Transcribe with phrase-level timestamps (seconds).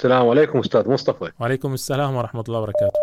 [0.00, 1.30] السلام عليكم أستاذ مصطفى.
[1.40, 3.00] وعليكم السلام ورحمة الله وبركاته.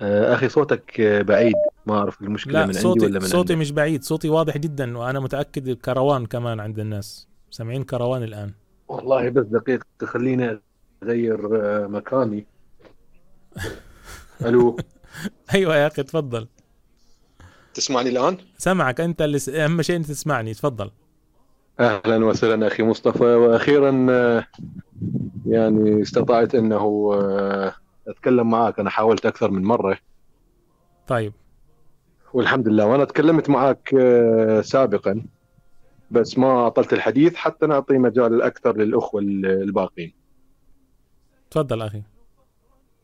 [0.00, 1.54] آه، أخي صوتك بعيد
[1.86, 3.60] ما أعرف المشكلة لا من صوتي عندي ولا من صوتي عندك.
[3.60, 7.28] مش بعيد صوتي واضح جدا وأنا متأكد كروان كمان عند الناس.
[7.50, 8.52] سامعين كروان الآن.
[8.88, 10.60] والله بس دقيقه خليني
[11.02, 12.46] أغير آه، مكاني.
[14.44, 14.76] ألو؟
[15.54, 16.48] أيوة يا أخي تفضل.
[17.74, 19.48] تسمعني الآن؟ سمعك أنت اللي س...
[19.48, 20.90] أهم شيء أنت تسمعني تفضل.
[21.80, 23.24] أهلا وسهلا أخي مصطفى.
[23.24, 24.46] وأخيرا آه،
[25.46, 27.74] يعني استطعت أنه آه،
[28.08, 29.98] أتكلم معك أنا حاولت أكثر من مرة.
[31.06, 31.32] طيب.
[32.32, 32.86] والحمد لله.
[32.86, 35.22] وأنا تكلمت معك آه، سابقا
[36.10, 40.14] بس ما أطلت الحديث حتى نعطي مجال أكثر للأخوة الباقين.
[41.50, 42.02] تفضل أخي.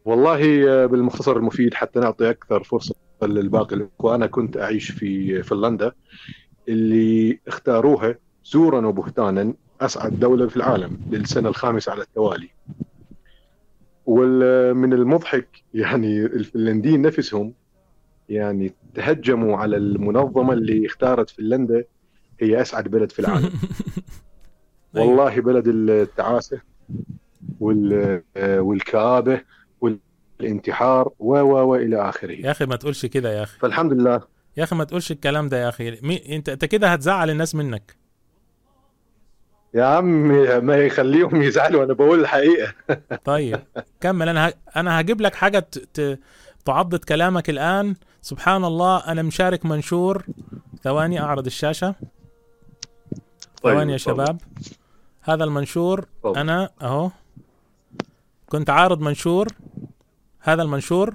[0.05, 0.39] والله
[0.87, 4.15] بالمختصر المفيد حتى نعطي أكثر فرصة للباقي الأخوة.
[4.15, 5.93] أنا كنت أعيش في فنلندا
[6.69, 12.49] اللي اختاروها زورا وبهتانا أسعد دولة في العالم للسنة الخامسة على التوالي.
[14.07, 17.53] ومن المضحك يعني الفنلنديين نفسهم
[18.29, 21.85] يعني تهجموا على المنظمة اللي اختارت فنلندا
[22.41, 23.51] هي أسعد بلد في العالم.
[24.97, 25.07] أيوة.
[25.09, 26.61] والله بلد التعاسة
[27.61, 29.41] وال- والكآبة
[29.81, 32.33] والانتحار و و وإلى آخره.
[32.33, 33.59] يا أخي ما تقولش كده يا أخي.
[33.59, 34.21] فالحمد لله.
[34.57, 35.99] يا أخي ما تقولش الكلام ده يا أخي.
[36.03, 36.37] مي...
[36.37, 37.97] أنت أنت كده هتزعل الناس منك.
[39.75, 40.29] يا عم
[40.67, 42.75] ما يخليهم يزعلوا أنا بقول الحقيقة.
[43.25, 43.61] طيب
[44.01, 44.29] كمل.
[44.29, 44.55] أنا ه...
[44.77, 45.79] أنا هجيب لك ت...
[45.79, 46.19] ت...
[46.65, 47.95] تعضد كلامك الآن.
[48.23, 50.25] سبحان الله أنا مشارك منشور.
[50.83, 51.95] ثواني أعرض الشاشة.
[53.63, 53.97] طيب، ثواني يا.
[53.97, 54.41] شباب.
[55.23, 56.07] هذا المنشور.
[56.25, 57.11] أنا أهو.
[58.49, 59.49] كنت عارض منشور.
[60.41, 61.15] هذا المنشور.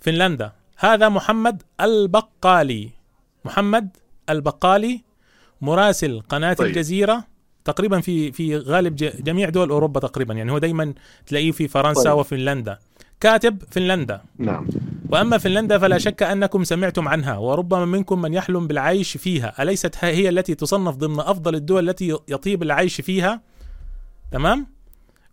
[0.00, 0.52] فنلندا.
[0.76, 2.90] هذا محمد البقالي.
[3.44, 3.96] محمد
[4.30, 5.04] البقالي
[5.60, 6.68] مراسل قناة طيب.
[6.68, 7.33] الجزيرة.
[7.64, 10.94] تقريبا في في غالب جميع دول أوروبا تقريبا يعني هو دائما
[11.26, 12.18] تلاقيه في فرنسا طيب.
[12.18, 12.78] وفنلندا
[13.20, 14.66] كاتب فنلندا نعم
[15.08, 20.28] وأما فنلندا فلا شك أنكم سمعتم عنها وربما منكم من يحلم بالعيش فيها، أليست هي
[20.28, 23.40] التي تصنف ضمن أفضل الدول التي يطيب العيش فيها؟
[24.32, 24.66] تمام؟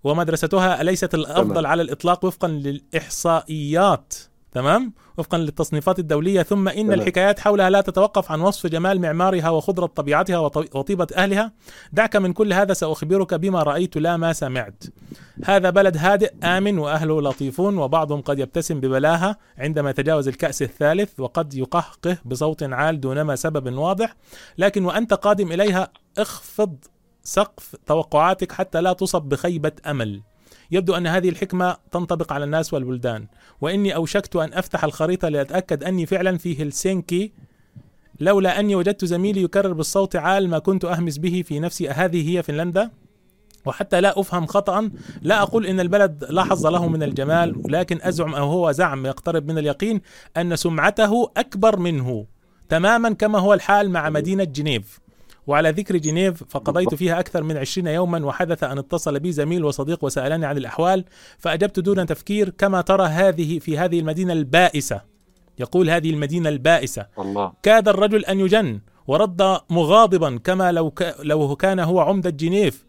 [0.04, 1.66] ومدرستها أليست الأفضل تمام.
[1.66, 4.14] على الإطلاق وفقا للإحصائيات،
[4.52, 6.92] تمام؟ وفقا للتصنيفات الدولية ثم تمام.
[6.92, 11.52] الحكايات حولها لا تتوقف عن وصف جمال معمارها وخضرة طبيعتها وط- وطيبة أهلها،
[11.94, 14.84] دعك من كل هذا سأخبرك بما رأيت لا ما سمعت.
[15.46, 21.54] هذا بلد هادئ آمن وأهله لطيفون وبعضهم قد يبتسم ببلاهة عندما يتجاوز الكأس الثالث وقد
[21.54, 24.16] يقهقه بصوت عال دونما سبب واضح
[24.58, 26.76] لكن وأنت قادم إليها اخفض
[27.24, 30.22] سقف توقعاتك حتى لا تصب بخيبة أمل
[30.72, 33.28] يبدو أن هذه الحكمة تنطبق على الناس والبلدان.
[33.62, 37.32] وإني أوشكت أن أفتح الخريطة لأتأكد أني فعلا في هلسنكي
[38.20, 41.90] لولا أني وجدت زميلي يكرر بالصوت عال ما كنت أهمس به في نفسي.
[41.90, 42.92] هذه هي فنلندا؟
[43.66, 44.92] وحتى لا أفهم خطا
[45.22, 49.48] لا أقول إن البلد لا حظ له من الجمال ولكن أزعم أو هو زعم يقترب
[49.52, 50.02] من اليقين
[50.38, 52.26] أن سمعته أكبر منه
[52.70, 55.00] تماما كما هو الحال مع مدينة جنيف.
[55.48, 60.04] وعلى ذكر جنيف فقضيت فيها أكثر من عشرين يوما وحدث أن اتصل بي زميل وصديق
[60.04, 61.06] وسألني عن الأحوال
[61.38, 65.02] فأجبت دون تفكير كما ترى هذه في هذه المدينة البائسة.
[65.60, 67.06] يقول هذه المدينة البائسة.
[67.20, 67.54] الله.
[67.64, 71.16] كاد الرجل أن يجن ورد مغاضبا كما لو ك...
[71.20, 72.86] لو كان هو عمدة جنيف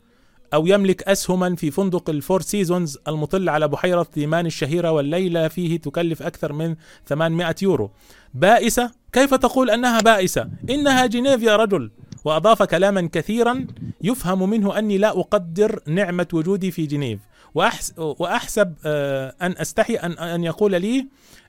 [0.55, 6.23] أو يملك أسهما في فندق الفور سيزونز المطل على بحيرة ليمان الشهيرة والليلة فيه تكلف
[6.23, 6.77] أكثر من
[7.07, 7.91] 800 يورو.
[8.35, 11.91] بائسة؟ كيف تقول أنها بائسة؟ إنها جنيف يا رجل.
[12.25, 13.67] وأضاف كلاما كثيرا
[14.03, 17.21] يفهم منه أني لا أقدر نعمة وجودي في جنيف.
[17.55, 21.07] وأحس وأحسب آه، أن أستحي أن, يقول لي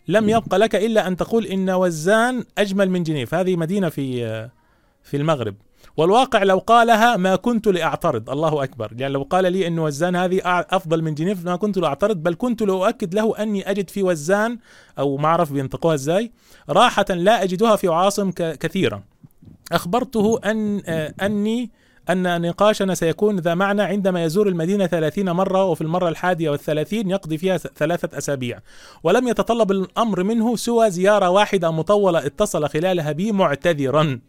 [0.07, 3.33] لم يبق لك إلا أن تقول إن وزان أجمل من جنيف.
[3.35, 4.51] هذه مدينة في آه،
[5.03, 5.55] في المغرب.
[5.97, 8.29] والواقع لو قالها ما كنت لأعترض.
[8.29, 8.91] الله أكبر.
[8.97, 12.61] يعني لو قال لي أن وزان هذه أفضل من جنيف ما كنت لأعترض بل كنت
[12.63, 14.57] لأؤكد له أني أجد في وزان
[14.99, 16.31] أو ما أعرف بينطقوها إزاي
[16.69, 19.12] راحة لا أجدها في عواصم ك- كثيرة.
[19.71, 21.71] أخبرته أن آه، أني
[22.09, 27.37] أن نقاشنا سيكون ذا معنى عندما يزور المدينة ثلاثين مرة وفي المرة الحادية والثلاثين يقضي
[27.37, 28.59] فيها ثلاثة أسابيع.
[29.03, 34.19] ولم يتطلب الأمر منه سوى زيارة واحدة مطولة اتصل خلالها بي معتذرا.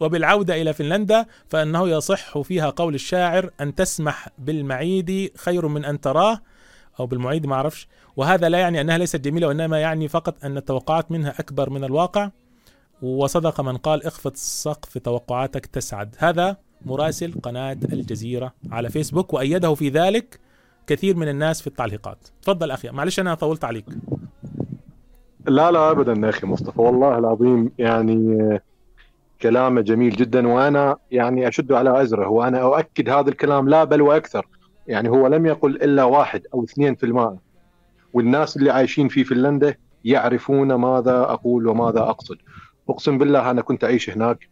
[0.00, 6.40] وبالعودة إلى فنلندا فإنه يصح فيها قول الشاعر أن تسمح بالمعيد خير من أن تراه
[7.00, 7.88] أو بالمعيد ما أعرفش.
[8.16, 12.30] وهذا لا يعني أنها ليست جميلة وإنما يعني فقط أن التوقعات منها أكبر من الواقع.
[13.02, 16.16] وصدق من قال اخفض سقف توقعاتك تسعد.
[16.18, 16.56] هذا
[16.86, 20.40] مراسل قناة الجزيرة على فيسبوك وأيده في ذلك
[20.86, 22.28] كثير من الناس في التعليقات.
[22.42, 23.84] تفضل أخي معلش أنا طولت عليك.
[25.46, 26.80] لا لا ابدا يا أخي مصطفى.
[26.80, 28.38] والله العظيم يعني
[29.42, 34.46] كلامه جميل جدا وأنا يعني أشد على أزره وأنا أؤكد هذا الكلام لا بل وأكثر.
[34.86, 37.36] يعني هو لم يقل إلا واحد أو اثنين في الماء
[38.14, 39.74] والناس اللي عايشين في فنلندا
[40.04, 42.36] يعرفون ماذا أقول وماذا أقصد.
[42.90, 44.48] أقسم بالله أنا كنت أعيش هناك.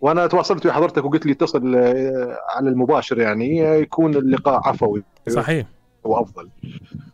[0.00, 5.02] وأنا تواصلت ويا حضرتك وقلت لي اتصل آه، على المباشر يعني يكون اللقاء عفوي.
[5.28, 5.66] صحيح.
[6.04, 6.48] وأفضل.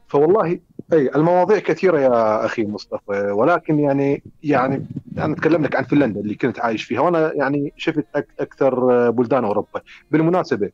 [0.08, 0.58] فوالله
[0.92, 4.86] أي المواضيع كثيرة يا أخي مصطفى ولكن يعني يعني
[5.19, 8.04] أنا أتكلم لك عن فنلندا اللي كنت عايش فيها وأنا يعني شفت
[8.40, 9.80] أكثر بلدان أوروبا.
[10.10, 10.70] بالمناسبة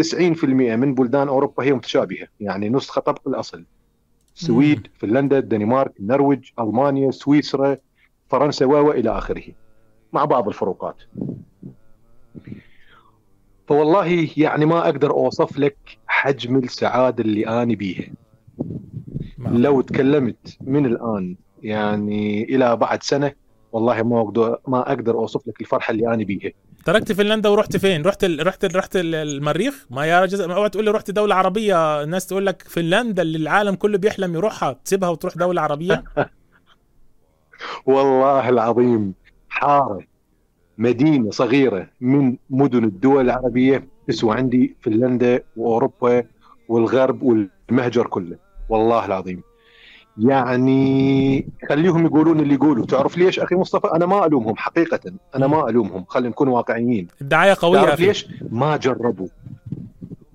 [0.00, 3.64] 90% من بلدان أوروبا هي متشابهة يعني نسخة طبق الأصل.
[4.36, 7.76] السويد فنلندا الدنمارك النرويج ألمانيا سويسرا
[8.30, 9.42] فرنسا و إلى آخره
[10.12, 10.96] مع بعض الفروقات
[13.68, 18.04] فوالله يعني ما أقدر أوصف لك حجم السعادة اللي آني بيها
[19.38, 23.32] لو تكلمت من الآن يعني إلى بعد سنة
[23.72, 26.50] والله ما أقدر ما أقدر أوصف لك الفرحة اللي أنا بيها
[26.84, 28.46] تركت فنلندا ورحت فين؟ رحت ال...
[28.46, 28.76] رحت ال...
[28.76, 33.22] رحت المريخ؟ ما يا رجل اوعى تقول لي رحت دولة عربية الناس تقول لك فنلندا
[33.22, 36.04] اللي العالم كله بيحلم يروحها تسيبها وتروح دولة عربية؟
[37.86, 39.14] والله العظيم
[39.48, 40.00] حارة
[40.78, 46.24] مدينة صغيرة من مدن الدول العربية تسوى عندي فنلندا وأوروبا
[46.68, 48.36] والغرب والمهجر كله.
[48.68, 49.42] والله العظيم.
[50.18, 52.86] يعني خليهم يقولون اللي يقولوا.
[52.86, 55.12] تعرف ليش أخي مصطفى؟ أنا ما ألومهم حقيقة.
[55.36, 56.04] أنا ما ألومهم.
[56.08, 57.06] خلينا نكون واقعيين.
[57.20, 59.28] الدعاية قوية تعرف ليش؟ ما جربوا.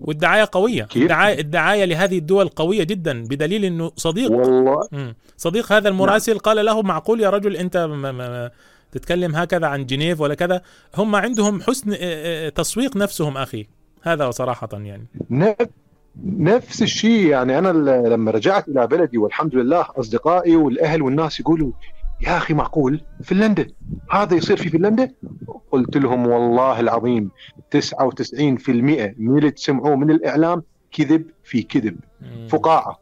[0.05, 0.83] والدعاية قوية.
[0.83, 4.31] كيف؟ الدعايه الدعاية لهذه الدول قوية جدا بدليل إنه صديق.
[4.31, 4.87] والله.
[5.37, 6.39] صديق هذا المراسل نعم.
[6.39, 8.51] قال له معقول يا رجل أنت ما ما
[8.91, 10.61] تتكلم هكذا عن جنيف ولا كذا؟
[10.97, 11.97] هم عندهم حسن
[12.53, 13.67] تسويق نفسهم أخي.
[14.01, 15.07] هذا صراحة يعني.
[16.25, 17.59] نفس الشيء يعني.
[17.59, 17.69] أنا
[18.07, 21.71] لما رجعت إلى بلدي والحمد لله أصدقائي والأهل والناس يقولوا
[22.21, 23.67] يا أخي معقول فنلندا
[24.11, 25.11] هذا يصير في فنلندا؟
[25.75, 27.31] قلت لهم والله العظيم
[27.71, 28.69] 99%
[29.17, 31.97] من اللي تسمعوه من الإعلام كذب في كذب.
[32.49, 32.99] فقاعة.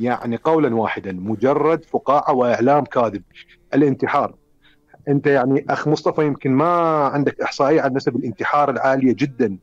[0.00, 3.22] يعني قولا واحدا مجرد فقاعة وإعلام كاذب.
[3.74, 4.34] الانتحار.
[5.08, 6.70] أنت يعني أخ مصطفى يمكن ما
[7.06, 9.58] عندك إحصائية عن نسب الانتحار العالية جدا.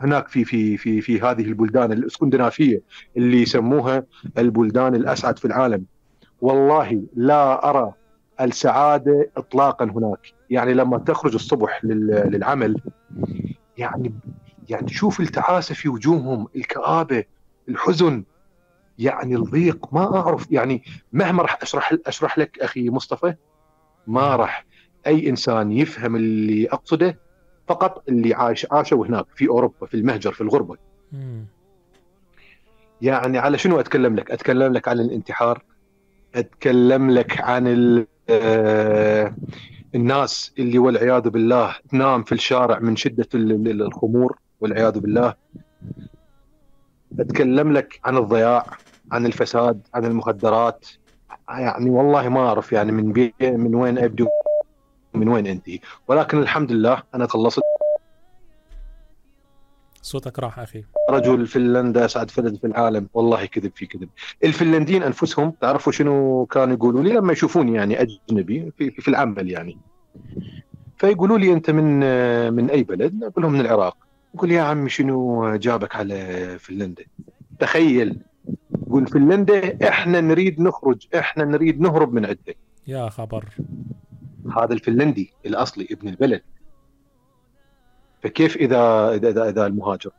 [0.00, 2.82] هناك في في في في هذه البلدان الإسكندنافية
[3.16, 4.04] اللي يسموها
[4.38, 5.84] البلدان الأسعد في العالم.
[6.40, 7.92] والله لا أرى
[8.40, 10.32] السعادة اطلاقا هناك.
[10.50, 12.80] يعني لما تخرج الصبح للعمل
[13.78, 14.14] يعني
[14.68, 17.24] يعني تشوف التعاسة في وجوههم الكآبة
[17.68, 18.24] الحزن
[18.98, 19.94] يعني الضيق.
[19.94, 20.82] ما أعرف يعني
[21.12, 23.34] مهما راح أشرح أشرح لك أخي مصطفى؟
[24.06, 24.66] ما راح
[25.06, 27.18] أي إنسان يفهم اللي أقصده
[27.68, 30.76] فقط اللي عاش عاشوا هناك في أوروبا في المهجر في الغربة.
[33.02, 35.64] يعني على شنو أتكلم لك؟ أتكلم لك عن الانتحار
[36.34, 37.66] أتكلم لك عن
[39.94, 45.34] الناس اللي والعياذ بالله تنام في الشارع من شدة الخمور والعياذ بالله.
[47.20, 48.66] أتكلم لك عن الضياع
[49.12, 50.86] عن الفساد عن المخدرات.
[51.48, 54.26] يعني والله ما أعرف يعني من من وين أبدو
[55.14, 55.78] من وين أنتهي.
[56.08, 57.62] ولكن الحمد لله أنا تخلصت
[60.04, 60.84] صوتك راح أخي.
[61.10, 63.08] رجل فنلندا اسعد فلد في العالم.
[63.14, 64.08] والله كذب في كذب.
[64.44, 69.78] الفنلنديين أنفسهم تعرفوا شنو كانوا يقولوا لي؟ لما يشوفوني يعني أجنبي في, في العمل يعني.
[70.96, 72.00] فيقولوا لي أنت من
[72.52, 73.96] من أي بلد؟ أقول لهم من العراق.
[74.34, 77.04] يقول يا عمي شنو جابك على فنلندا؟
[77.58, 78.20] تخيل.
[78.86, 82.56] يقول فنلندا إحنا نريد نخرج إحنا نريد نهرب من عندك.
[82.86, 83.44] يا خبر.
[84.56, 86.42] هذا الفنلندي الأصلي ابن البلد.
[88.24, 90.10] فكيف اذا اذا اذا, إذا المهاجر؟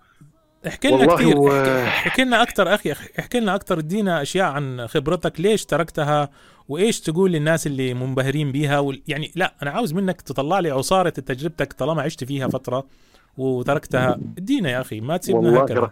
[0.68, 1.64] احكي لنا كثير.
[1.88, 2.92] احكي لنا أكثر أخي.
[3.20, 3.80] احكي لنا أكثر.
[3.80, 5.40] ادينا أشياء عن خبرتك.
[5.40, 6.30] ليش تركتها؟
[6.70, 8.94] وإيش تقول للناس اللي منبهرين بيها؟ و...
[9.08, 12.86] يعني لا أنا عاوز منك تطلع لي عصارة تجربتك طالما عشت فيها فترة
[13.38, 14.20] وتركتها.
[14.38, 15.92] ادينا يا أخي ما تسيبنا هكذا.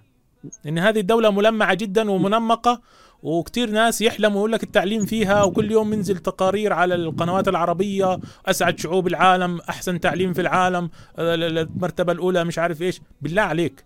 [0.65, 2.81] إن هذه الدولة ملمعة جدا ومنمقة
[3.23, 8.79] وكثير ناس يحلموا يقول لك التعليم فيها وكل يوم منزل تقارير على القنوات العربية أسعد
[8.79, 10.89] شعوب العالم أحسن تعليم في العالم
[11.19, 13.01] المرتبة الأولى مش عارف إيش.
[13.21, 13.83] بالله عليك.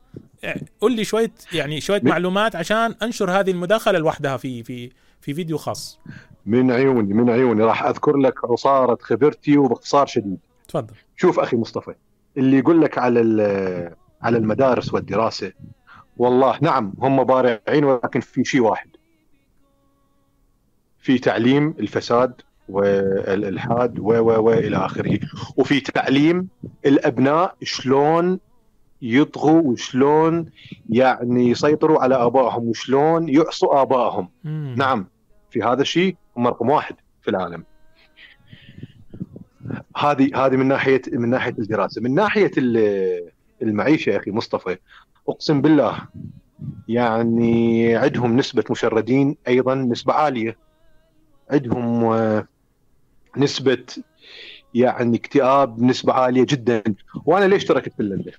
[0.81, 4.91] قل لي شوية يعني شوية معلومات عشان أنشر هذه المداخلة لوحدها في في
[5.21, 5.99] في فيديو خاص.
[6.45, 7.63] من عيوني من عيوني.
[7.63, 10.37] راح أذكر لك عصارة خبرتي وباختصار شديد.
[10.67, 10.93] تفضل.
[11.17, 11.93] شوف أخي مصطفى
[12.37, 13.19] اللي يقول لك على
[14.21, 15.51] على المدارس والدراسة
[16.17, 18.89] والله نعم هم بارعين ولكن في شيء واحد.
[21.07, 22.33] في تعليم الفساد
[22.69, 25.19] والإلحاد و و و إلى آخره.
[25.57, 26.47] وفي تعليم
[26.85, 28.39] الأبناء شلون
[29.01, 30.45] يطغوا وشلون
[30.89, 34.29] يعني يسيطروا على آبائهم وشلون يعصوا آبائهم.
[34.75, 35.07] نعم
[35.51, 37.63] في هذا الشيء هم رقم واحد في العالم.
[39.97, 42.01] هذه هذه من ناحية من ناحية الدراسة.
[42.01, 42.51] من ناحية
[43.61, 44.77] المعيشة يا أخي مصطفى
[45.29, 45.99] أقسم بالله
[46.87, 50.66] يعني عندهم نسبة مشردين أيضا نسبة عالية.
[51.51, 52.47] عندهم آه،
[53.37, 53.85] نسبة
[54.73, 56.83] يعني اكتئاب نسبه عالية جدا.
[57.25, 58.31] وأنا ليش تركت فنلندا؟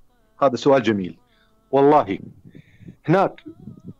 [0.42, 1.16] هذا سؤال جميل.
[1.70, 2.18] والله
[3.08, 3.44] هناك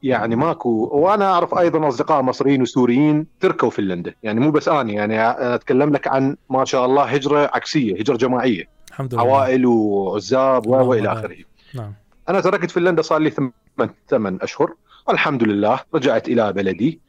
[0.03, 4.15] يعني ماكو وأنا أعرف أيضا أصدقاء مصريين وسوريين تركوا فنلندا.
[4.23, 8.69] يعني مو بس أنا يعني أتكلم لك عن ما شاء الله هجرة عكسية هجرة جماعية.
[8.89, 9.23] الحمد لله.
[9.23, 11.13] عوائل وعزاب وإلى.
[11.13, 11.37] آخره.
[11.75, 11.93] نعم.
[12.29, 14.75] أنا تركت فنلندا صار لي ثمان ثمان أشهر.
[15.11, 17.01] الحمد لله رجعت إلى بلدي.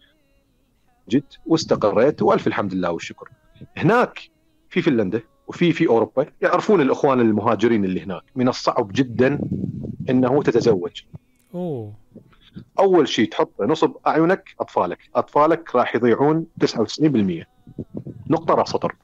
[1.10, 3.30] جيت واستقريت والف الحمد لله والشكر.
[3.78, 4.20] هناك
[4.70, 8.24] في فنلندا وفي في أوروبا يعرفون الإخوان المهاجرين اللي هناك.
[8.36, 9.40] من الصعب جدا
[10.10, 11.02] إنه تتزوج.
[11.54, 11.94] أوه.
[12.80, 15.00] أول شيء تحط نصب أعينك أطفالك.
[15.16, 17.46] أطفالك راح يضيعون 99%
[18.30, 18.96] نقطة راس سطر.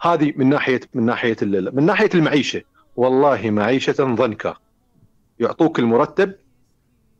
[0.00, 2.62] هذه من ناحية من ناحية من ناحية المعيشة.
[2.96, 4.56] والله معيشة ضنكا
[5.40, 6.34] يعطوك المرتب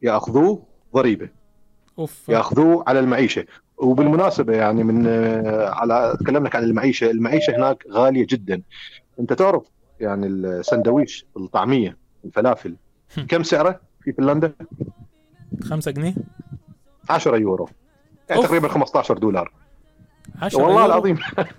[0.02, 0.62] يأخذوه
[0.94, 1.28] ضريبة.
[1.98, 2.28] أوف.
[2.28, 3.44] ياخذوه على المعيشة.
[3.78, 5.06] وبالمناسبة يعني من
[5.66, 7.10] على اتكلم لك عن المعيشة.
[7.10, 8.62] المعيشة هناك غالية جدا.
[9.20, 9.62] أنت تعرف
[10.00, 12.76] يعني السندويش الطعمية الفلافل
[13.28, 14.52] كم سعره في فنلندا؟
[15.62, 16.14] 5 جنيه.
[17.10, 17.68] 10 يورو.
[18.28, 18.46] يعني أوف.
[18.48, 19.52] تقريبا 15 دولار.
[20.42, 21.18] 10 والله العظيم.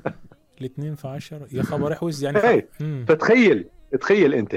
[0.61, 2.69] الاثنين في 10 يا خبر إحوز يعني إيه.
[3.07, 3.67] فتخيل
[4.01, 4.55] تخيل أنت.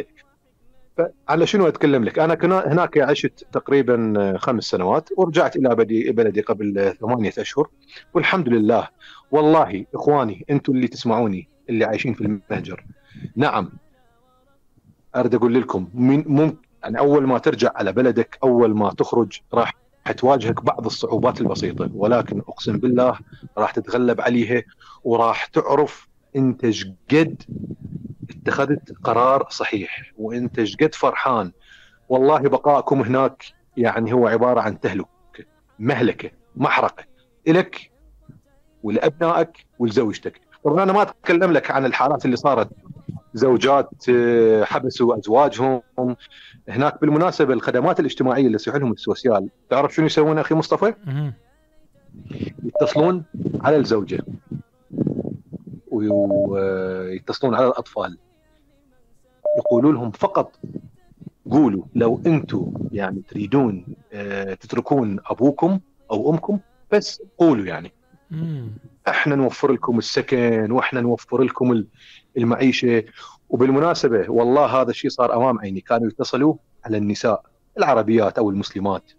[1.28, 6.40] على شنو أتكلم لك؟ أنا كنا هناك عشت تقريبا خمس سنوات ورجعت إلى بلدي بلدي
[6.40, 7.68] قبل ثمانية أشهر
[8.14, 8.88] والحمد لله.
[9.30, 12.84] والله إخواني أنتم اللي تسمعوني اللي عايشين في المهجر.
[13.36, 13.70] نعم.
[15.16, 19.74] أريد أقول لكم من ممكن يعني أول ما ترجع على بلدك أول ما تخرج راح
[20.16, 21.90] تواجهك بعض الصعوبات البسيطة.
[21.94, 23.18] ولكن أقسم بالله
[23.58, 24.62] راح تتغلب عليها
[25.04, 26.66] وراح تعرف أنت
[27.10, 27.42] قد
[28.30, 30.12] اتخذت قرار صحيح.
[30.18, 31.52] وانت إيش قد فرحان
[32.08, 33.44] والله بقائكم هناك
[33.76, 35.08] يعني هو عبارة عن تهلكه
[35.78, 37.04] مهلكة محرقة.
[37.48, 37.90] إلك
[38.82, 40.40] ولأبنائك ولزوجتك.
[40.64, 42.68] طبعا أنا ما أتكلم لك عن الحالات اللي صارت.
[43.34, 45.82] زوجات آه، حبسوا أزواجهم.
[46.68, 50.94] هناك بالمناسبة الخدمات الاجتماعية اللي يصيح لهم السوسيال تعرف شنو يسوون أخي مصطفى؟
[52.64, 53.24] يتصلون
[53.60, 54.18] على الزوجة.
[56.08, 58.18] ويتصلون على الأطفال.
[59.58, 60.52] يقولوا لهم فقط
[61.50, 65.80] قولوا لو أنتم يعني تريدون آه، تتركون أبوكم
[66.10, 66.58] أو أمكم
[66.92, 67.92] بس قولوا يعني.
[68.30, 68.68] مم.
[69.08, 71.86] إحنا نوفر لكم السكن وإحنا نوفر لكم ال-
[72.36, 73.04] المعيشة.
[73.48, 76.54] وبالمناسبة والله هذا الشيء صار أمام عيني كانوا يتصلوا
[76.84, 77.42] على النساء
[77.78, 79.12] العربيات أو المسلمات.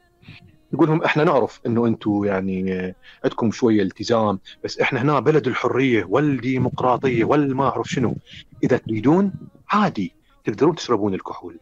[0.73, 6.05] يقول لهم إحنا نعرف إنه أنتم يعني عندكم شوية التزام بس إحنا هنا بلد الحرية
[6.09, 8.15] والديمقراطية والما أعرف شنو.
[8.63, 9.33] إذا تريدون
[9.69, 10.13] عادي
[10.43, 11.59] تقدرون تشربون الكحول.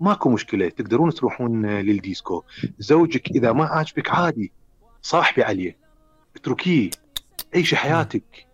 [0.00, 2.42] ماكو مشكلة تقدرون تروحون للديسكو.
[2.78, 4.52] زوجك إذا ما عاجبك عادي
[5.02, 5.76] صاحبي عليه.
[6.36, 6.90] اتركيه
[7.54, 8.46] عيشي حياتك.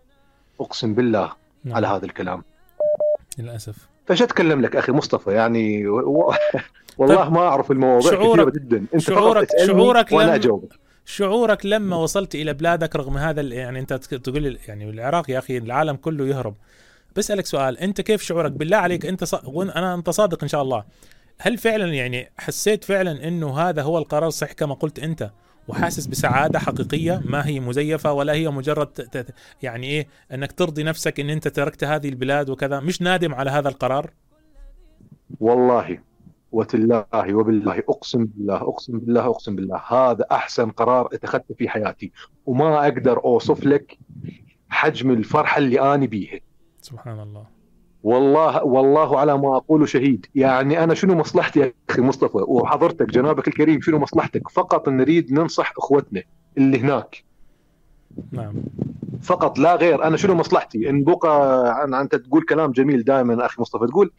[0.59, 1.75] أقسم بالله نعم.
[1.75, 2.43] على هذا الكلام.
[3.37, 3.90] للأسف.
[4.11, 6.33] فش أتكلم لك أخي مصطفى يعني و...
[6.97, 8.85] والله ما أعرف المواضيع شعورك- كثيره جدا.
[8.93, 10.69] أنت شعورك- شعورك وأنا أجاوبك.
[11.05, 15.95] شعورك لما وصلت إلى بلادك رغم هذا يعني أنت تقول يعني العراق يا أخي العالم
[15.95, 16.55] كله يهرب.
[17.15, 19.35] بسألك سؤال أنت كيف شعورك؟ بالله عليك أنت ص...
[19.75, 20.83] أنا أنت صادق إن شاء الله.
[21.39, 25.29] هل فعلا يعني حسيت فعلا إنه هذا هو القرار الصحيح كما قلت أنت؟
[25.71, 29.25] وحاسس بسعادة حقيقية ما هي مزيفة ولا هي مجرد.
[29.61, 32.79] يعني إيه إنك ترضي نفسك إن أنت تركت هذه البلاد وكذا.
[32.79, 34.11] مش نادم على هذا القرار؟
[35.39, 35.99] والله
[36.51, 42.11] وتالله وبالله أقسم بالله أقسم بالله أقسم بالله هذا أحسن قرار اتخذته في حياتي.
[42.45, 43.97] وما أقدر أوصف لك
[44.69, 46.39] حجم الفرحة اللي اني بيها.
[46.81, 47.60] سبحان الله.
[48.03, 50.25] والله والله على ما أقول شهيد.
[50.35, 55.73] يعني أنا شنو مصلحتي يا أخي مصطفى؟ وحضرتك جنابك الكريم شنو مصلحتك؟ فقط نريد ننصح
[55.77, 56.23] إخوتنا
[56.57, 57.23] اللي هناك.
[58.31, 58.53] نعم.
[59.21, 60.03] فقط لا غير.
[60.03, 63.87] أنا شنو مصلحتي؟ إن بقى عن انت تقول كلام جميل دائما أخي مصطفى.
[63.87, 64.11] تقول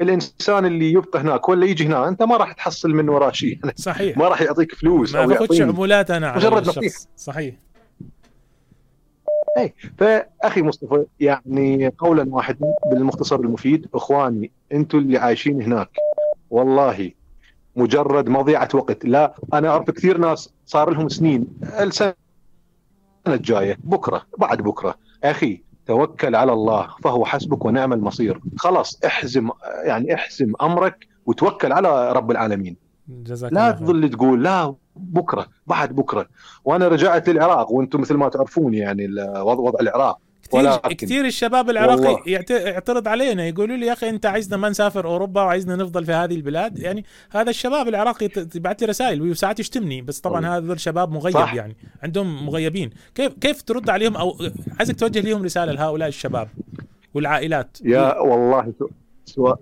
[0.00, 3.58] الإنسان اللي يبقى هناك ولا يجي هنا أنت ما راح تحصل من وراه شيء.
[3.76, 4.18] صحيح.
[4.18, 7.08] ما راح يعطيك فلوس ما باخذش عمولات أنا على مجرد الشخص.
[7.18, 7.52] نصيحة.
[9.56, 15.90] صحيح فأخي مصطفى يعني قولا واحدا بالمختصر المفيد إخواني أنتم اللي عايشين هناك.
[16.50, 17.10] والله
[17.76, 19.04] مجرد مضيعة وقت.
[19.04, 21.46] لا أنا أعرف كثير ناس صار لهم سنين
[21.80, 22.14] السنة
[23.26, 24.94] الجاية بكرة بعد بكرة.
[25.24, 28.40] أخي توكل على الله فهو حسبك ونعم المصير.
[28.56, 29.50] خلاص احزم
[29.84, 32.76] يعني احزم أمرك وتوكل على رب العالمين.
[33.08, 33.70] جزاك لا.
[33.70, 36.28] تظل تقول لا بكرة بعد بكرة.
[36.64, 40.18] وأنا رجعت للعراق وأنتم مثل ما تعرفون يعني وضع العراق.
[40.52, 45.06] كثير ولكن- كثير الشباب العراقي يعترض علينا يقولوا لي يا أخي أنت عايزنا ما نسافر
[45.06, 46.78] أوروبا وعايزنا نفضل في هذه البلاد.
[46.78, 50.56] يعني هذا الشباب العراقي تبعت لي رسائل وساعات يشتمني بس طبعا والله.
[50.56, 51.54] هذول شباب مغيب صح.
[51.54, 52.90] يعني عندهم مغيبين.
[53.14, 54.36] كيف كيف ترد عليهم؟ أو
[54.78, 56.48] عايزك توجه لهم رسالة لهؤلاء الشباب
[57.14, 57.76] والعائلات.
[57.84, 58.72] يا والله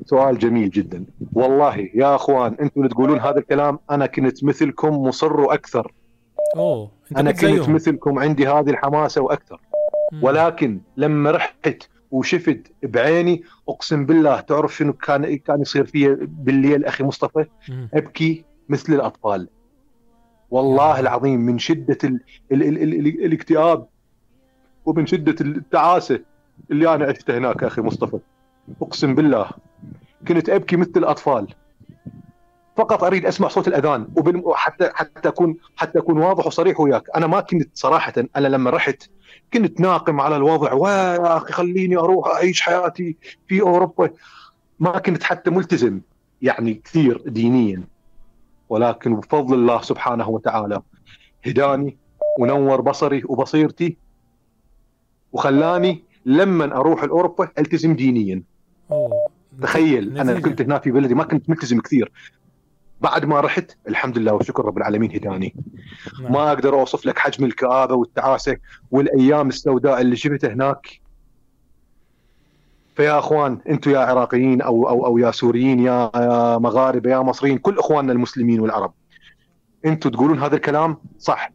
[0.04, 1.04] سؤال جميل جدا.
[1.32, 5.92] والله يا أخوان أنتم اللي تقولون هذا الكلام أنا كنت مثلكم مصر وأكثر
[6.56, 7.74] أوه أنت أنا كنت زيهم.
[7.74, 9.60] مثلكم عندي هذه الحماسة وأكثر.
[10.12, 10.24] مم.
[10.24, 17.04] ولكن لما رحت وشفت بعيني أقسم بالله تعرف شنو كان كان يصير في بالليل أخي
[17.04, 17.88] مصطفى؟ مم.
[17.94, 19.48] أبكي مثل الأطفال.
[20.50, 22.20] والله العظيم من شدة ال
[22.52, 23.86] ال ال ال ال الاكتئاب
[24.86, 26.20] ومن شدة التعاسة
[26.70, 28.18] اللي أنا عشتها هناك أخي مصطفى.
[28.82, 29.50] أقسم بالله
[30.28, 31.54] كنت أبكي مثل الأطفال.
[32.76, 37.02] فقط أريد أسمع صوت الأذان وبال- وحتى حتى اكون حتى أكون واضح وصريح وياك.
[37.16, 39.02] أنا ما كنت صراحة أنا لما رحت
[39.54, 40.72] كنت ناقم على الوضع.
[40.72, 43.16] ويا أخي خليني أروح أعيش حياتي
[43.48, 44.10] في أوروبا.
[44.80, 46.00] ما كنت حتى ملتزم
[46.42, 47.82] يعني كثير دينيا.
[48.68, 50.82] ولكن بفضل الله سبحانه وتعالى
[51.46, 51.96] هداني
[52.38, 53.96] ونور بصري وبصيرتي
[55.32, 58.42] وخلاني لما أروح لاوروبا ألتزم دينيا.
[58.90, 59.26] أوه.
[59.62, 60.44] تخيل أنا نتيجة.
[60.44, 62.12] كنت هنا في بلدي ما كنت ملتزم كثير
[63.00, 65.54] بعد ما رحت الحمد لله وشكر رب العالمين هداني
[66.22, 66.32] نعم.
[66.32, 68.56] ما أقدر أوصف لك حجم الكآبة والتعاسة
[68.90, 71.00] والأيام السوداء اللي شفتها هناك
[72.96, 77.58] فيا أخوان أنتم يا عراقيين أو أو أو يا سوريين يا يا مغاربه يا مصريين
[77.58, 78.92] كل إخواننا المسلمين والعرب
[79.84, 81.52] أنتم تقولون هذا الكلام صح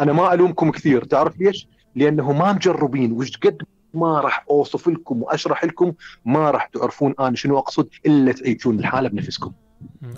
[0.00, 3.62] أنا ما ألومكم كثير تعرف ليش؟ لأنه ما مجربين وش قد
[3.94, 5.92] ما راح أوصف لكم وأشرح لكم
[6.24, 9.52] ما راح تعرفون أنا شنو أقصد إلا تعيشون الحالة بنفسكم.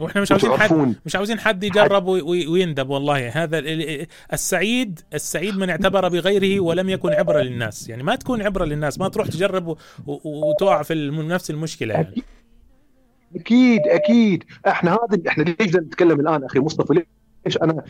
[0.00, 3.28] وإحنا مش عاوزين حد مش عاوزين حد يجرب وي- وي- ويندب والله.
[3.28, 3.66] هذا ال-
[4.00, 7.88] ال- السعيد السعيد من اعتبر بغيره ولم يكن عبرة للناس.
[7.88, 9.76] يعني ما تكون عبرة للناس ما تروح تجرب
[10.06, 12.22] وتقع في نفس المشكلة يعني.
[13.36, 13.80] أكيد.
[13.86, 17.02] أكيد إحنا هذا إحنا ليش نتكلم الآن أخي مصطفى؟
[17.46, 17.84] ليش أنا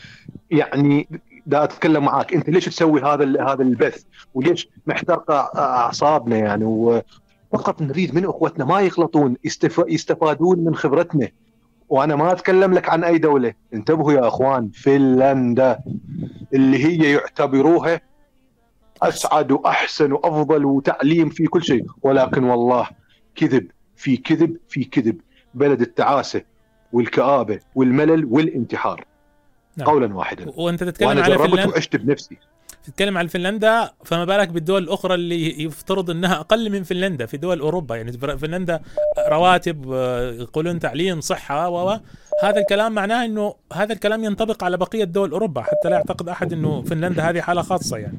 [0.50, 1.09] يعني
[1.46, 2.35] دا أتكلم معاك.
[2.35, 4.04] أنت ليش تسوي هذا هذا البث؟
[4.35, 9.85] وليش محترقه أعصابنا يعني؟ وفقط نريد من أخوتنا ما يغلطون يستف...
[9.88, 11.28] يستفادون من خبرتنا.
[11.88, 13.54] وأنا ما أتكلم لك عن أي دولة.
[13.74, 15.78] انتبهوا يا إخوان فنلندا
[16.54, 18.00] اللي هي يعتبروها
[19.02, 21.87] أسعد وأحسن وأفضل وتعليم في كل شيء.
[22.02, 22.88] ولكن والله
[23.35, 25.20] كذب في كذب في كذب.
[25.54, 26.42] بلد التعاسة
[26.92, 29.04] والكآبة والملل والانتحار.
[29.76, 29.88] نعم.
[29.88, 30.52] قولا واحدا.
[30.56, 32.37] وأنت تتكلم على فنلندا وعشت بنفسي
[32.84, 37.60] تتكلم عن فنلندا فما بالك بالدول الأخرى اللي يفترض إنها أقل من فنلندا؟ في دول
[37.60, 38.80] أوروبا يعني فنلندا
[39.28, 42.00] رواتب آه، يقولون تعليم صحة و-
[42.42, 46.52] هذا الكلام معناه إنه هذا الكلام ينطبق على بقية دول أوروبا حتى لا يعتقد أحد
[46.52, 48.18] إنه فنلندا هذه حالة خاصة يعني.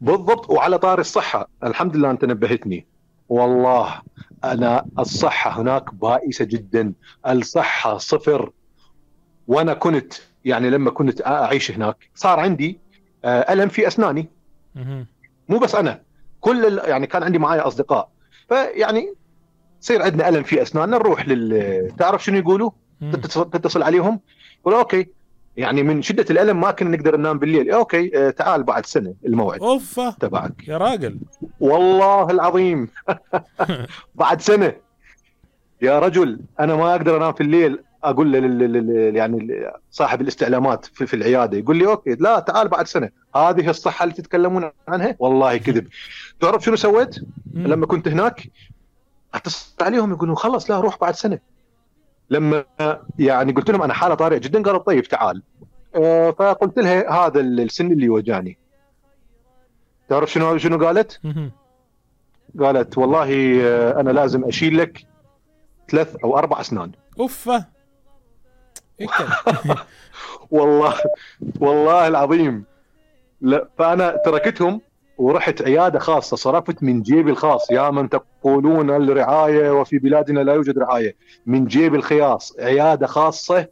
[0.00, 1.48] بالضبط وعلى طار الصحة.
[1.64, 2.86] الحمد لله أنت نبهتني.
[3.28, 4.00] والله
[4.44, 6.92] أنا الصحة هناك بائسة جدا.
[7.28, 8.50] الصحة صفر.
[9.50, 12.78] وأنا كنت يعني لما كنت أعيش هناك صار عندي
[13.24, 14.28] آه، ألم في أسناني.
[15.48, 16.00] مو بس أنا
[16.40, 18.08] كل ال- يعني كان عندي معايا أصدقاء.
[18.48, 19.14] فيعني
[19.82, 22.70] يصير عندنا ألم في أسناننا نروح لل تعرف شنو يقولوا؟
[23.52, 24.20] تتصل, عليهم.
[24.60, 25.06] يقول أوكي.
[25.56, 27.70] يعني من شدة الألم ما كنا نقدر ننام بالليل.
[27.70, 30.68] أوكي آه، تعال بعد سنة الموعد اوف تبعك.
[30.68, 31.18] يا راجل.
[31.60, 32.88] والله العظيم.
[34.14, 34.72] بعد سنة.
[35.82, 37.78] يا رجل أنا ما أقدر أنام في الليل.
[38.04, 43.10] أقول لل- يعني صاحب الاستعلامات في, في العيادة يقول لي أوكي لا تعال بعد سنة.
[43.36, 45.86] هذه الصحة اللي تتكلمون عنها؟ والله كذب.
[46.40, 47.16] تعرف شنو سويت.
[47.54, 48.42] لما كنت هناك
[49.34, 51.38] اتصل عليهم يقولون خلص لا روح بعد سنة.
[52.30, 52.64] لما
[53.18, 55.42] يعني قلت لهم أنا حالة طارئة جدا قالوا طيب تعال.
[55.94, 58.58] آه، فقلت لها هذا السن اللي وجعني
[60.08, 61.20] تعرف شنو شنو قالت؟
[62.60, 65.06] قالت والله آه، أنا لازم أشيل لك
[65.90, 66.92] ثلاث أو أربع أسنان.
[67.20, 67.79] اوف كده؟
[70.50, 70.94] والله
[71.60, 72.64] والله العظيم.
[73.40, 74.80] لا فأنا تركتهم
[75.18, 77.70] ورحت عيادة خاصة صرفت من جيبي الخاص.
[77.70, 81.16] يا من تقولون الرعاية وفي بلادنا لا يوجد رعاية.
[81.46, 83.66] من جيبي الخياص عيادة خاصة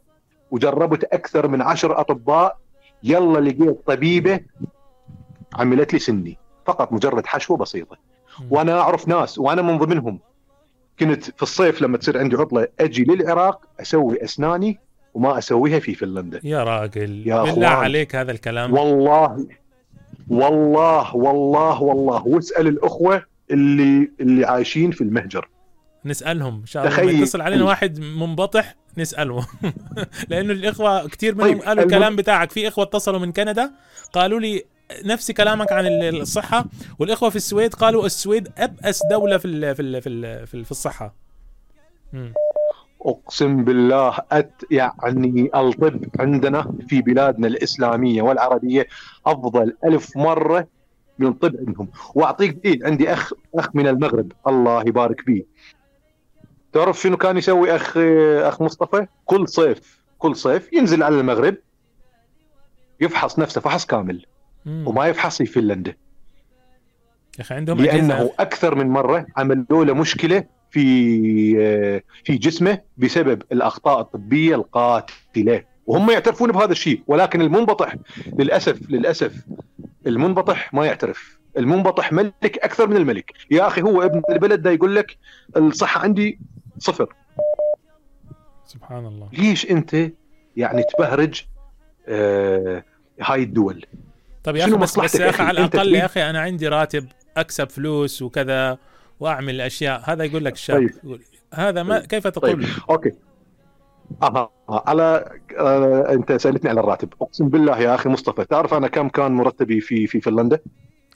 [0.51, 2.57] وجربت أكثر من عشر أطباء.
[3.03, 4.39] يلا لقيت طبيبة
[5.53, 6.37] عملت لي سني.
[6.65, 7.97] فقط مجرد حشوة بسيطة.
[8.49, 10.19] وأنا أعرف ناس وأنا من ضمنهم.
[10.99, 14.79] كنت في الصيف لما تصير عندي عطلة أجي للعراق أسوي أسناني.
[15.13, 16.39] وما أسويها في فنلندا.
[16.43, 17.67] يا راجل يا بالله.
[17.67, 18.73] عليك هذا الكلام.
[18.73, 19.47] والله
[20.29, 22.27] والله والله والله.
[22.27, 25.49] واسأل الأخوة اللي اللي عايشين في المهجر.
[26.05, 27.11] نسألهم إن شاء الله.
[27.11, 29.47] يتصل علينا واحد منبطح نساله
[30.29, 32.51] لأنه الإخوة كثير منهم طيب، قالوا الكلام بتاعك.
[32.51, 33.71] في إخوة اتصلوا من كندا
[34.13, 34.63] قالوا لي
[35.05, 36.65] نفس كلامك عن ال- الصحة.
[36.99, 40.65] والإخوة في السويد قالوا السويد أبأس دولة في ال في ال في ال في, ال
[40.65, 41.13] في الصحة.
[42.13, 42.33] مم.
[43.01, 48.87] أقسم بالله أت يعني الطب عندنا في بلادنا الإسلامية والعربية
[49.25, 50.67] أفضل ألف مرة
[51.19, 55.43] من الطب عندهم وأعطيك دليل عندي اخ أخ من المغرب الله يبارك فيه
[56.73, 57.97] تعرف شنو كان يسوي اخ
[58.47, 61.55] أخ مصطفى كل صيف كل صيف ينزل على المغرب
[63.01, 64.25] يفحص نفسه فحص كامل
[64.65, 64.87] مم.
[64.87, 65.95] وما يفحص في فنلندا
[67.37, 68.31] يا أخي عندهم لأنه.
[68.39, 75.63] أكثر من مرة عملوا له مشكلة في في جسمه بسبب الأخطاء الطبية القاتلة.
[75.87, 77.95] وهم يعترفون بهذا الشيء ولكن المنبطح
[78.39, 79.33] للأسف للأسف
[80.07, 81.39] المنبطح ما يعترف.
[81.57, 83.33] المنبطح ملك أكثر من الملك.
[83.51, 85.17] يا أخي هو ابن البلد ده يقول لك
[85.57, 86.39] الصحة عندي
[86.77, 87.13] صفر.
[88.65, 89.29] سبحان الله.
[89.33, 90.11] ليش أنت
[90.57, 91.45] يعني تبهرج
[92.07, 92.83] آه
[93.21, 93.85] هاي الدول؟
[94.43, 97.69] طيب يا أخي بس, بس يا أخي؟ على الأقل يا أخي أنا عندي راتب أكسب
[97.69, 98.77] فلوس وكذا.
[99.19, 100.01] واعمل أشياء.
[100.05, 100.91] هذا يقول لك الشاب طيب.
[101.03, 101.21] يقول
[101.53, 102.07] هذا ما طيب.
[102.07, 102.65] كيف تقول؟ طيب.
[102.89, 103.11] أوكي.
[104.23, 104.49] أها.
[104.69, 107.13] على آه أنت سألتني على الراتب.
[107.21, 110.59] أقسم بالله يا أخي مصطفى تعرف أنا كم كان مرتبي في في فنلندا؟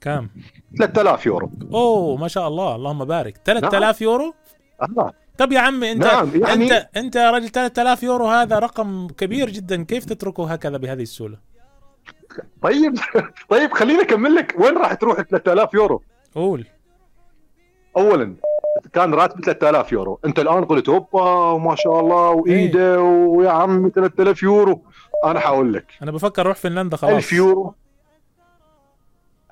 [0.02, 0.30] كام
[0.78, 1.52] 3000 يورو.
[1.74, 2.76] أوه ما شاء الله.
[2.76, 3.38] اللهم بارك.
[3.46, 4.34] 3000 يورو؟
[4.82, 5.14] آه.
[5.38, 9.50] طب يا عمي أنت نعم يعني أنت أنت يا رجل 3000 يورو هذا رقم كبير
[9.50, 9.84] جدا.
[9.84, 11.38] كيف تتركه هكذا بهذه السهولة؟
[12.62, 12.94] طيب.
[13.50, 14.56] طيب خليني أكمل لك.
[14.60, 16.04] وين راح تروح 3000 يورو؟
[16.36, 16.66] قول.
[17.98, 18.36] اولا
[18.94, 20.20] كان راتب 3000 يورو.
[20.26, 24.82] أنت الآن قلت اوبا ما شاء الله وإيده ويا عمي 3000 يورو.
[25.26, 25.86] أنا حاقول لك.
[26.02, 27.14] أنا بفكر أروح فنلندا خلاص.
[27.14, 27.76] 1000 يورو.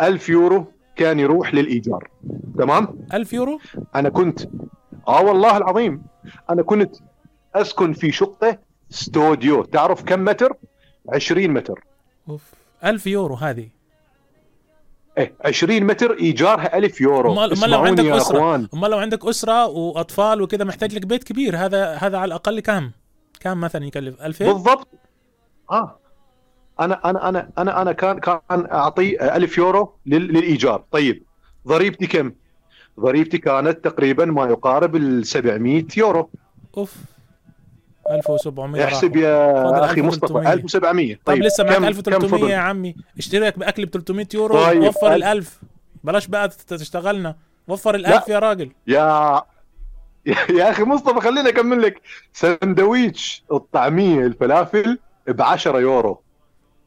[0.01, 2.09] 1000 يورو كان يروح للإيجار.
[2.57, 3.59] تمام؟ 1000 يورو؟
[3.95, 4.41] أنا كنت
[5.07, 6.03] آه والله العظيم
[6.49, 6.95] أنا كنت
[7.55, 8.57] أسكن في شقة
[8.91, 10.53] استوديو تعرف كم متر؟
[11.09, 11.83] 20 متر.
[12.29, 12.53] أوف.
[12.85, 13.69] 1000 يورو هذه.
[15.21, 17.33] إيه 20 متر إيجارها 1000 يورو.
[17.33, 18.37] أمال لو عندك يا أسرة.
[18.37, 18.67] أخوان.
[18.73, 22.91] امال لو عندك أسرة وأطفال وكذا محتاج لك بيت كبير هذا هذا على الأقل كم؟
[23.39, 24.87] كم مثلا يكلف؟ 2000 بالضبط.
[25.71, 25.99] آه.
[26.79, 30.83] أنا أنا أنا أنا أنا كان كان أعطي 1000 يورو لل- للإيجار.
[30.91, 31.23] طيب.
[31.67, 32.31] ضريبتي كم؟
[32.99, 36.29] ضريبتي كانت تقريبا ما يقارب ال 700 يورو.
[36.77, 36.95] أوف.
[38.11, 39.15] 1700 احسب.
[39.15, 40.53] يا أخي مصطفى 1300.
[40.53, 42.95] 1700 طيب لسه معك كم- كم 1300 فضل؟ يا عمي.
[43.17, 45.27] اشتري لك باكل ب 300 يورو طيب، وفر ال ألف.
[45.37, 45.59] 1000
[46.03, 47.35] بلاش بقى تشتغلنا.
[47.67, 48.71] وفر ال 1000 يا راجل.
[48.87, 49.41] يا
[50.59, 52.01] يا أخي مصطفى خليني أكمل لك.
[52.33, 56.21] سندويتش الطعمية الفلافل ب 10 يورو.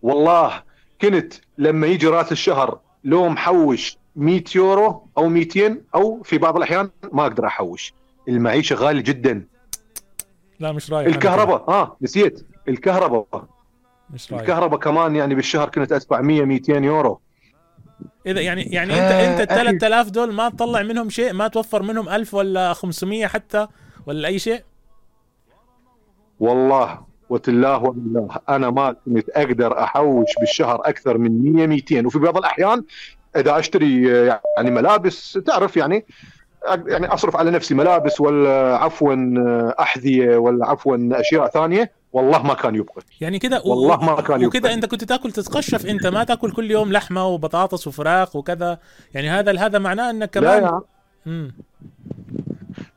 [0.03, 0.63] والله
[1.01, 6.91] كنت لما يجي رأس الشهر لو محوش 100 يورو أو 200 أو في بعض الأحيان
[7.13, 7.95] ما أقدر أحوش.
[8.29, 9.47] المعيشة غالية جدا.
[10.61, 12.47] لا مش رايح الكهرباء آه نسيت.
[12.69, 13.27] الكهرباء.
[14.11, 14.43] مش رايح.
[14.43, 17.21] الكهرباء كمان يعني بالشهر كنت أدفع 100 200 يورو.
[18.27, 19.79] إذا يعني يعني آه، أنت انت ال أخي.
[19.79, 23.67] 3000 دول ما تطلع منهم شيء؟ ما توفر منهم 1000 ولا 500 حتى
[24.07, 24.63] ولا أي شيء؟
[26.41, 32.37] والله وتالله والله أنا ما كنت أقدر أحوش بالشهر أكثر من 100 200 وفي بعض
[32.37, 32.85] الأحيان
[33.37, 36.07] إذا أشتري يعني ملابس تعرف يعني
[36.87, 42.55] يعني أصرف على نفسي ملابس ولا عفوا آه، أحذية ولا عفوا أشياء ثانية والله ما
[42.55, 43.03] كان يبقى.
[43.21, 44.47] يعني كده و- والله ما كان يبقى.
[44.47, 48.79] وكده أنت كنت تاكل تتقشف أنت ما تاكل كل يوم لحمة وبطاطس وفراخ وكذا.
[49.15, 50.81] يعني هذا هذا معناه إنك لا كمان يا.
[51.27, 51.55] مم.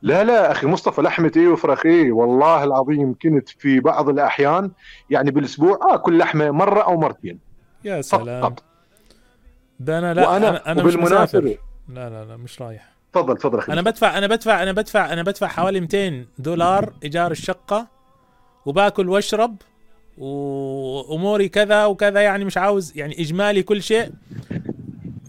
[0.01, 4.71] لا لا أخي مصطفى لحمة إيه وفراخ إيه؟ والله العظيم كنت في بعض الأحيان
[5.09, 7.39] يعني بالأسبوع اكل لحمة مرة أو مرتين.
[7.83, 8.41] يا سلام.
[8.41, 8.63] فقط
[9.79, 11.41] ده أنا لا وأنا أنا, أنا مش مسافر.
[11.89, 12.96] لا لا لا مش رايح.
[13.21, 17.87] تفضل تفضل أنا بدفع أنا بدفع أنا بدفع أنا بدفع حوالي 200 دولار إيجار الشقة
[18.65, 19.55] وباكل واشرب
[20.17, 24.11] وأموري كذا وكذا يعني مش عاوز يعني إجمالي كل شيء.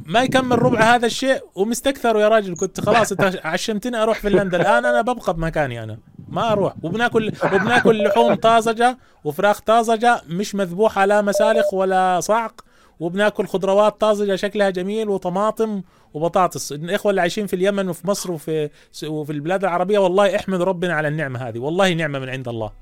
[0.07, 2.57] ما يكمل ربع هذا الشيء ومستكثر يا راجل.
[2.57, 4.61] كنت خلاص انت عشمتني أروح فنلندا.
[4.61, 5.99] الآن أنا ببقى بمكاني أنا.
[6.29, 6.75] ما أروح.
[6.83, 12.65] وبناكل وبناكل لحوم طازجة وفراخ طازجة مش مذبوحة لا مسالخ ولا صعق
[13.01, 15.83] وبناكل خضروات طازجة شكلها جميل وطماطم
[16.15, 16.73] وبطاطس.
[16.73, 18.71] الاخوه اللي عايشين في اليمن وفي مصر وفي
[19.07, 21.59] وفي البلاد العربية والله احمد ربنا على النعمة هذه.
[21.59, 22.73] والله نعمة من عند الله.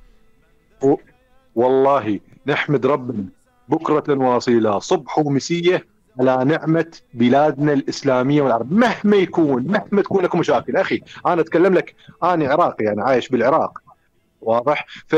[1.55, 3.25] والله نحمد ربنا.
[3.69, 4.79] بكرة واصيلة.
[4.79, 5.87] صبح ومسية
[6.21, 8.73] على نعمة بلادنا الإسلامية والعرب.
[8.73, 10.77] مهما يكون مهما تكون لكم مشاكل.
[10.77, 13.79] أخي أنا أتكلم لك أنا عراقي يعني عايش بالعراق.
[14.41, 15.17] واضح؟ ف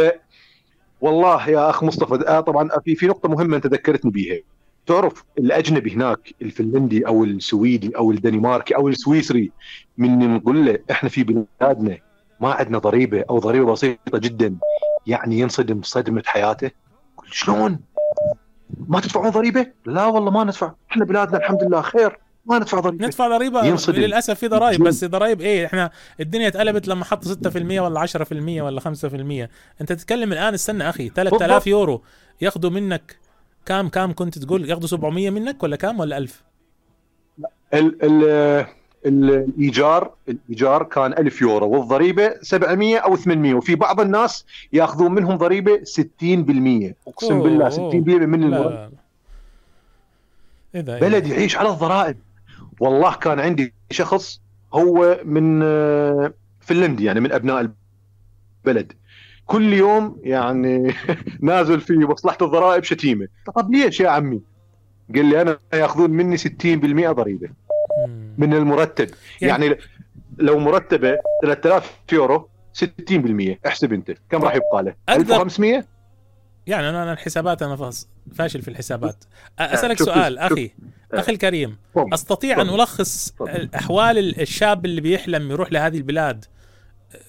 [1.01, 4.41] والله يا أخ مصطفى آه طبعا في في نقطة مهمة أنت ذكرتني بيها.
[4.89, 9.51] تعرف الأجنبي هناك الفنلندي أو السويدي أو الدنماركي أو السويسري
[9.99, 11.99] من نقول له إحنا في بلادنا
[12.41, 14.57] ما عندنا ضريبة أو ضريبة بسيطة جدا
[15.07, 16.71] يعني ينصدم صدمة حياته
[17.15, 17.79] يقول شلون؟
[18.89, 23.07] ما تدفعون ضريبة؟ لا والله ما ندفع إحنا بلادنا الحمد لله خير ما ندفع ضريبة
[23.07, 24.01] ندفع ضريبة ينصدم.
[24.01, 24.83] للأسف في ضرائب.
[24.83, 29.49] بس ضرائب إيه إحنا الدنيا اتقلبت لما حطوا 6% ولا 10% ولا 5%
[29.81, 31.67] أنت تتكلم الآن استنى أخي 3000 بالضبط.
[31.67, 32.03] يورو
[32.41, 33.17] ياخذوا منك
[33.69, 36.43] كام كام كنت تقول ياخذوا 700 منك ولا كام ولا 1000
[37.75, 38.67] ال ال
[39.07, 45.77] الإيجار الإيجار كان 1000 يورو والضريبة 700 أو 800 وفي بعض الناس ياخذون منهم ضريبة
[45.77, 47.91] 60% أقسم أوه، بالله أوه.
[47.91, 47.95] 60%
[48.27, 48.93] من المرتب
[50.75, 52.17] بلد؟ يعيش على الضرائب.
[52.81, 54.41] والله كان عندي شخص
[54.75, 57.73] هو من آه، فنلندي يعني من أبناء
[58.67, 58.93] البلد.
[59.49, 60.95] كل يوم يعني
[61.41, 63.29] نازل في مصلحة الضرائب شتيمة.
[63.57, 64.41] طب ليش يا عمي؟
[65.15, 67.49] قال لي أنا يأخذون مني 60% ضريبة.
[68.39, 69.11] من المرتب.
[69.41, 69.79] يعني- يعني,
[70.39, 74.13] لو مرتبه 3000 يورو 60% احسب أنت.
[74.31, 75.85] كم راح يبقى له؟ أقدر- 1500
[76.67, 77.91] يعني أنا أنا الحسابات أنا
[78.35, 79.25] فاشل في الحسابات.
[79.59, 80.71] أسألك شوف- سؤال أخي.
[81.13, 81.77] أخي الكريم.
[81.97, 82.69] أستطيع أن.
[82.69, 83.35] ألخص.
[83.75, 86.45] أحوال الشاب اللي بيحلم يروح لهذه البلاد؟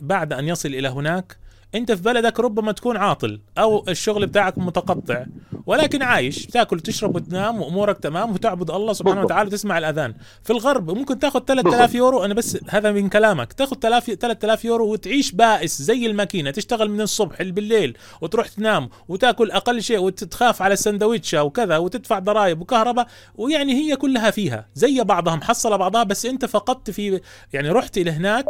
[0.02, 1.38] بعد أن يصل إلى هناك
[1.76, 5.26] أنت في بلدك ربما تكون عاطل أو الشغل بتاعك متقطع.
[5.70, 9.22] ولكن عايش تاكل وتشرب وتنام وأمورك تمام وتعبد الله سبحانه.
[9.22, 11.96] وتعالى وتسمع الأذان في الغرب ممكن تاخذ 3000 بالضبط.
[11.96, 17.02] يورو أنا بس هذا من كلامك تاخذ 3000 يورو وتعيش بائس زي الماكينة تشتغل من
[17.02, 23.74] الصبح بالليل وتروح تنام وتاكل أقل شيء وتتخاف على السندويتشة وكذا وتدفع ضرائب وكهرباء ويعني
[23.74, 27.22] هي كلها فيها زي بعضها محصله بعضها بس أنت فقدت في
[27.54, 28.46] يعني رحت إلى هناك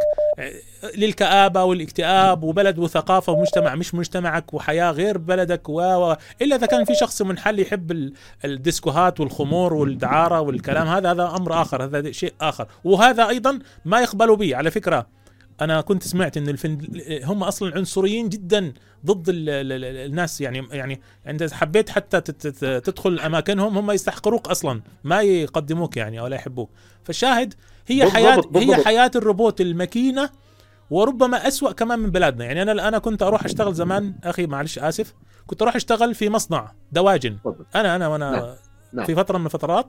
[0.96, 6.94] للكآبة والاكتئاب وبلد وثقافة ومجتمع مش مجتمعك وحياة غير بلدك و إلا إذا كان في
[6.94, 8.12] شخص منحل يحب ال-
[8.44, 10.86] الديسكوهات والخمور والدعارة والكلام.
[10.86, 11.84] هذا هذا أمر آخر.
[11.84, 12.66] هذا شيء آخر.
[12.84, 14.56] وهذا أيضا ما يقبلوا به.
[14.56, 15.06] على فكرة
[15.60, 16.78] أنا كنت سمعت إن الفن
[17.24, 18.72] هم أصلا عنصريين جدا
[19.06, 20.40] ضد ال ال ال الناس.
[20.40, 24.80] يعني يعني إذا حبيت حتى تت- تدخل أماكنهم هم يستحقروك أصلا.
[25.04, 26.70] ما يقدموك يعني ولا يحبوك.
[27.04, 27.54] فالشاهد
[27.86, 28.84] هي بالضبط، حياة هي بالضبط.
[28.84, 30.30] حياة الروبوت الماكينة
[30.90, 32.44] وربما أسوأ كمان من بلادنا.
[32.44, 34.14] يعني أنا أنا كنت أروح أشتغل زمان.
[34.24, 35.14] أخي معلش آسف.
[35.50, 37.36] كنت أروح أشتغل في مصنع دواجن.
[37.74, 38.54] أنا أنا وأنا نعم.
[38.92, 39.06] نعم.
[39.06, 39.86] في فترة من الفترات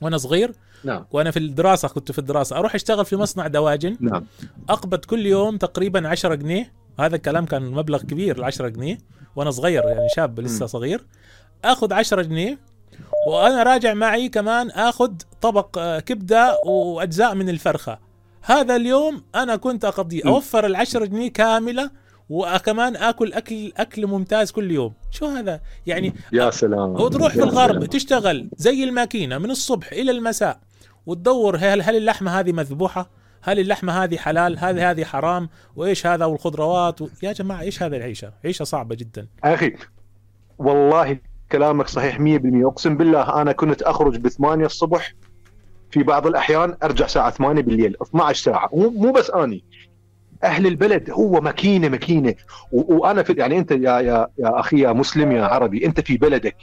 [0.00, 0.52] وأنا صغير
[0.84, 1.04] نعم.
[1.10, 2.56] وأنا في الدراسة كنت في الدراسة.
[2.56, 3.96] أروح أشتغل في مصنع دواجن.
[4.00, 4.26] نعم.
[4.68, 6.72] أقبض كل يوم تقريبا 10 جنيه.
[7.00, 8.98] هذا الكلام كان مبلغ كبير ال 10 جنيه.
[9.36, 10.66] وأنا صغير يعني شاب لسه.
[10.66, 11.06] صغير.
[11.64, 12.58] آخذ 10 جنيه.
[13.28, 17.98] وأنا راجع معي كمان آخذ طبق آه، كبدة وأجزاء من الفرخة.
[18.42, 20.22] هذا اليوم أنا كنت أقضيه.
[20.24, 20.30] مم.
[20.30, 21.90] أوفر ال 10 جنيه كاملة
[22.28, 27.74] وكمان آكل أكل أكل ممتاز كل يوم شو هذا يعني يا سلام وتروح في الغرب
[27.74, 27.84] سلام.
[27.84, 30.60] تشتغل زي الماكينة من الصبح إلى المساء
[31.06, 33.10] وتدور هل هل اللحمة هذه مذبوحة؟
[33.42, 37.08] هل اللحمة هذه حلال؟ هل هذه حرام؟ وإيش هذا والخضروات و...
[37.22, 39.26] يا جماعة إيش هذا العيشة؟ عيشة صعبة جدا.
[39.44, 39.74] أخي
[40.58, 41.18] والله
[41.52, 45.14] كلامك صحيح 100% أقسم بالله أنا كنت أخرج ب 8 الصبح
[45.90, 49.64] في بعض الأحيان أرجع الساعة 8 بالليل 12 ساعة مو بس أني
[50.44, 52.34] أهل البلد هو ماكينه ماكينه
[52.72, 56.56] وأنا في يعني أنت يا يا يا أخي يا مسلم يا عربي أنت في بلدك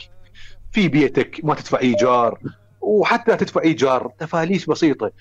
[0.72, 2.40] في بيتك ما تدفع ايجار
[2.82, 5.12] وحتى تدفع ايجار تفاليس بسيطة.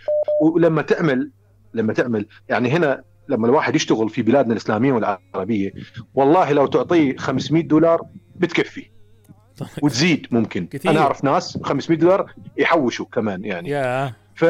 [0.43, 1.31] ولما تعمل
[1.75, 5.73] لما تعمل يعني هنا لما الواحد يشتغل في بلادنا الإسلامية والعربية
[6.15, 8.01] والله لو تعطيه 500 دولار
[8.37, 8.91] بتكفي.
[9.83, 10.67] وتزيد ممكن.
[10.67, 10.91] كثير.
[10.91, 13.69] أنا أعرف ناس 500 دولار يحوشوا كمان يعني.
[13.71, 14.45] يا ف.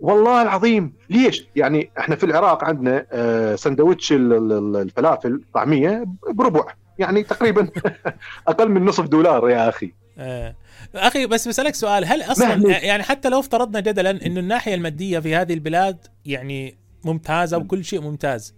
[0.00, 6.64] والله العظيم ليش؟ يعني إحنا في العراق عندنا آه، سندوتش ال- ال- الفلافل طعمية بربع
[6.98, 7.68] يعني تقريبا
[8.48, 9.92] أقل من نصف دولار يا أخي.
[10.18, 10.54] آه.
[10.94, 15.34] أخي بس بسألك سؤال هل أصلا يعني حتى لو افترضنا جدلا إنه الناحية المادية في
[15.36, 18.54] هذه البلاد يعني ممتازة وكل شيء ممتاز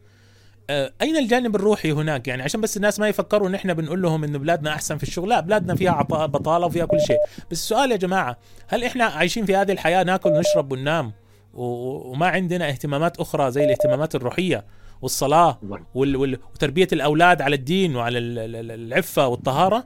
[0.70, 4.24] آه، أين الجانب الروحي هناك؟ يعني عشان بس الناس ما يفكروا إن إحنا بنقول لهم
[4.24, 7.16] إنه بلادنا أحسن في الشغل لا بلادنا فيها بطالة وفيها كل شيء.
[7.50, 8.36] بس السؤال يا جماعة
[8.68, 11.12] هل إحنا عايشين في هذه الحياة ناكل ونشرب وننام؟
[11.54, 14.64] وما عندنا اهتمامات أخرى زي الاهتمامات الروحية
[15.02, 15.58] والصلاة
[15.94, 16.16] وال...
[16.16, 16.38] وال...
[16.54, 19.84] وتربية الأولاد على الدين وعلى ال- ال- ال- العفة والطهارة؟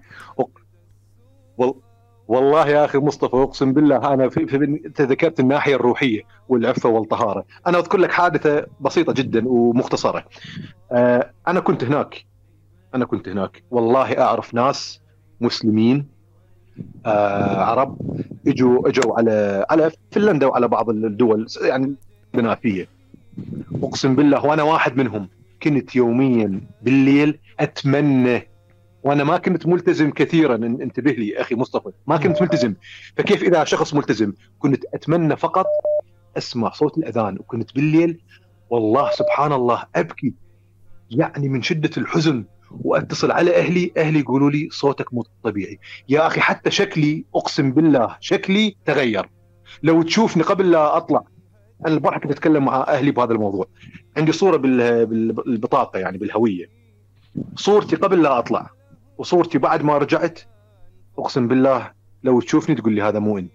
[1.59, 1.75] وال...
[2.29, 7.45] والله يا أخي مصطفى أقسم بالله أنا في, في أنت ذكرت الناحية الروحية والعفة والطهارة،
[7.67, 10.25] أنا أذكر لك حادثة بسيطة جدا ومختصرة.
[10.93, 12.25] آه أنا كنت هناك.
[12.95, 13.63] أنا كنت هناك.
[13.71, 15.01] والله أعرف ناس
[15.41, 16.14] مسلمين
[17.07, 17.99] آه عرب
[18.47, 21.95] اجوا اجوا على على فنلندا وعلى بعض الدول يعني
[22.35, 22.89] بنافيه
[23.83, 25.29] اقسم بالله وأنا واحد منهم.
[25.63, 28.49] كنت يوميا بالليل أتمنى
[29.05, 30.57] وأنا ما كنت ملتزم كثيرا.
[30.57, 32.75] إن- انتبه لي أخي مصطفى ما كنت ملتزم.
[33.17, 35.67] فكيف إذا شخص ملتزم؟ كنت أتمنى فقط
[36.39, 37.39] أسمع صوت الأذان.
[37.39, 38.21] وكنت بالليل
[38.71, 40.35] والله سبحان الله أبكي.
[41.11, 42.45] يعني من شدة الحزن
[42.81, 43.93] وأتصل على أهلي.
[43.97, 45.79] أهلي يقولوا لي صوتك مو طبيعي.
[46.09, 49.31] يا أخي حتى شكلي أقسم بالله شكلي تغير.
[49.83, 51.25] لو تشوفني قبل لا أطلع.
[51.87, 53.67] أنا البارحه كنت أتكلم مع أهلي بهذا الموضوع.
[54.17, 56.67] عندي صورة بال- بال- بالبطاقة يعني بالهوية.
[57.57, 58.71] صورتي قبل لا أطلع.
[59.19, 60.41] وصورتي بعد ما رجعت.
[61.19, 61.91] أقسم بالله
[62.23, 63.53] لو تشوفني تقول لي هذا مو أنت.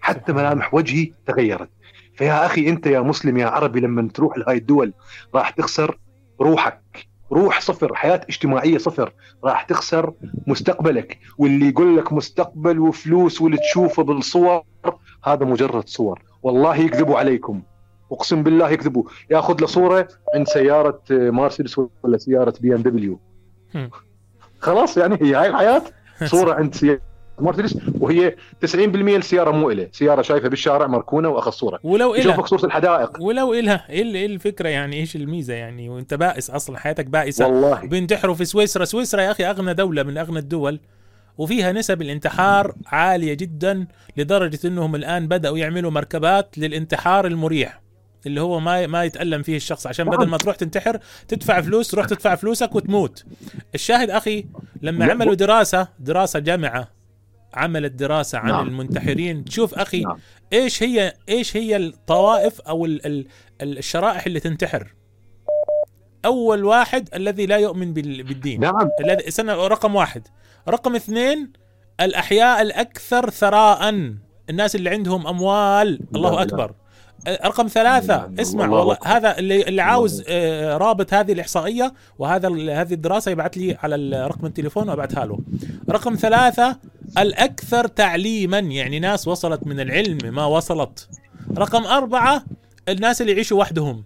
[0.00, 1.70] حتى ملامح وجهي تغيرت.
[2.14, 4.92] فيا أخي أنت يا مسلم يا عربي لما تروح لهاي الدول
[5.34, 5.98] راح تخسر
[6.40, 7.11] روحك.
[7.32, 9.12] روح صفر حياة اجتماعية صفر
[9.44, 10.12] راح تخسر
[10.46, 11.18] مستقبلك.
[11.38, 14.62] واللي يقول لك مستقبل وفلوس واللي تشوفه بالصور
[15.24, 16.22] هذا مجرد صور.
[16.42, 17.62] والله يكذبوا عليكم.
[18.12, 19.04] أقسم بالله يكذبوا.
[19.30, 23.20] ياخذ له صورة عند سيارة مرسيدس ولا سيارة بي إم دبليو.
[24.58, 25.82] خلاص يعني هي هاي الحياة؟
[26.24, 27.11] صورة عند سيارة
[27.42, 28.34] مرسيدس وهي
[28.66, 31.80] 90% السياره مو إله سيارة شايفها بالشارع مركونة وأخذ صورة.
[31.84, 32.20] ولو إلها.
[32.32, 33.22] يشوفك صوره الحدائق.
[33.22, 33.86] ولو إلها.
[33.90, 37.46] ال- إيه الفكرة يعني؟ إيش الميزة يعني؟ وأنت بائس أصلا حياتك بائسة.
[37.46, 37.80] والله.
[37.86, 38.84] بينتحروا في سويسرا.
[38.84, 40.80] سويسرا يا أخي أغنى دولة من أغنى الدول
[41.38, 47.82] وفيها نسب الانتحار عالية جدا لدرجة إنهم الآن بدأوا يعملوا مركبات للانتحار المريح
[48.26, 49.86] اللي هو ما ما يتألم فيه الشخص.
[49.86, 53.24] عشان بدل ما تروح تنتحر تدفع فلوس تروح تدفع فلوسك وتموت.
[53.74, 54.44] الشاهد أخي
[54.82, 56.88] لما لا، عملوا دراسة دراسة جامعة
[57.54, 58.68] عملت دراسه عن نعم.
[58.68, 59.44] المنتحرين.
[59.44, 60.18] تشوف أخي نعم.
[60.52, 63.26] إيش هي إيش هي الطوائف أو ال ال
[63.78, 64.94] الشرائح اللي تنتحر؟
[66.24, 68.60] أول واحد الذي لا يؤمن بال- بالدين.
[68.60, 68.88] نعم.
[69.00, 70.28] الذي سنة رقم واحد.
[70.68, 71.52] رقم اثنين
[72.00, 73.90] الأحياء الأكثر ثراء.
[74.50, 76.00] الناس اللي عندهم أموال.
[76.16, 76.42] الله لا.
[76.42, 76.74] أكبر.
[77.26, 78.96] أه، رقم ثلاثة لا، لا، اسمع الله والله.
[79.04, 82.48] هذا اللي, اللي عاوز الله آه، رابط هذه الإحصائية وهذا
[82.80, 85.38] هذه الدراسة يبعث لي على رقم التليفون وأبعثها له.
[85.90, 86.78] رقم ثلاثة
[87.18, 91.08] الأكثر تعليما يعني ناس وصلت من العلم ما وصلت.
[91.58, 92.44] رقم أربعة
[92.88, 94.04] الناس اللي يعيشوا وحدهم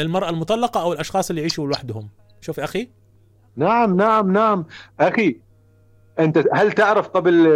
[0.00, 2.08] المرأة المطلقة أو الأشخاص اللي يعيشوا لوحدهم.
[2.40, 2.88] شوف يا أخي.
[3.56, 4.64] نعم نعم نعم.
[5.00, 5.36] أخي
[6.18, 7.46] أنت هل تعرف قبل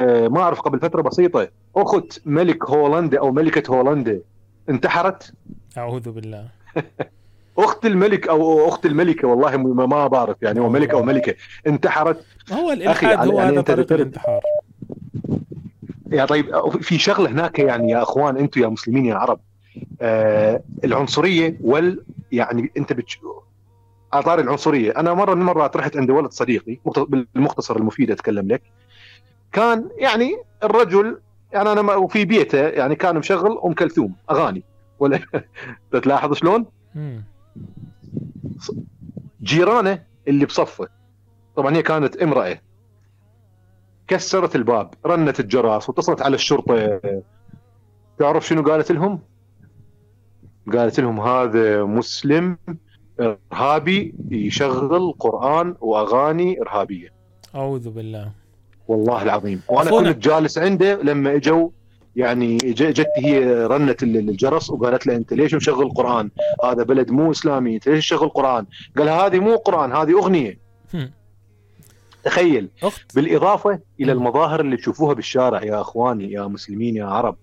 [0.00, 4.20] آه، ما أعرف قبل فترة بسيطة أخت ملك هولندا أو ملكة هولندا
[4.68, 5.32] انتحرت؟
[5.78, 6.48] أعوذ بالله.
[7.58, 11.34] أخت الملك أو أخت الملكة والله ما بعرف يعني هو ملك أو ملكة.
[11.66, 12.24] انتحرت.
[12.52, 14.40] هو أخي، الالحاد هو يعني هذا طريق الانتحار.
[16.12, 19.40] يا طيب في شغلة هناك يعني يا أخوان أنتم يا مسلمين يا عرب.
[20.00, 23.18] آه العنصرية وال يعني أنت بتش...
[24.12, 24.90] اطار العنصرية.
[24.90, 28.62] أنا مرة من المرات رحت عند ولد صديقي مخت- بالمختصر المفيد أتكلم لك.
[29.52, 31.18] كان يعني الرجل
[31.52, 34.62] يعني أنا وفي بيته يعني كان مشغل أم كلثوم أغاني.
[34.98, 35.20] ولا
[36.02, 36.66] تلاحظ شلون؟
[39.42, 40.88] جيرانه اللي بصفه.
[41.56, 42.58] طبعا هي كانت امرأة.
[44.08, 47.00] كسرت الباب رنت الجرس واتصلت على الشرطة.
[48.18, 49.20] تعرف شنو قالت لهم؟
[50.72, 52.58] قالت لهم هذا مسلم
[53.20, 57.08] إرهابي يشغل قرآن وأغاني إرهابية.
[57.54, 58.32] أعوذ بالله.
[58.88, 59.62] والله العظيم.
[59.68, 59.90] وأنا.
[59.90, 61.70] كنت جالس عنده لما إجوا
[62.16, 66.30] يعني جت هي رنت ال- الجرس وقالت له انت ليش مشغل قرآن؟
[66.64, 68.66] هذا بلد مو إسلامي انت ليش تشغل قرآن؟
[68.98, 70.58] قال هذه مو قرآن هذه أغنية.
[72.24, 74.12] تخيل أخت بالإضافة إلى.
[74.12, 77.36] المظاهر اللي تشوفوها بالشارع يا إخواني يا مسلمين يا عرب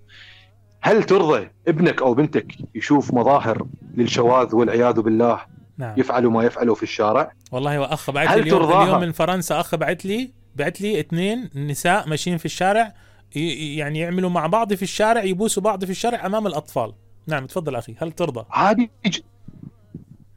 [0.82, 3.66] هل ترضى ابنك أو بنتك يشوف مظاهر
[3.98, 5.40] للشواذ والعياذ بالله
[5.78, 9.76] نعم يفعلوا ما يفعلوا في الشارع؟ والله واخ بعت لي اليوم؟ اليوم من فرنسا أخ
[9.76, 12.94] بعت لي بعت لي اثنين نساء ماشيين في الشارع
[13.36, 16.94] يعني يعملوا مع بعض في الشارع يبوسوا بعض في الشارع أمام الأطفال.
[17.28, 17.96] نعم تفضل أخي.
[18.00, 19.20] هل ترضى؟ عادي ج...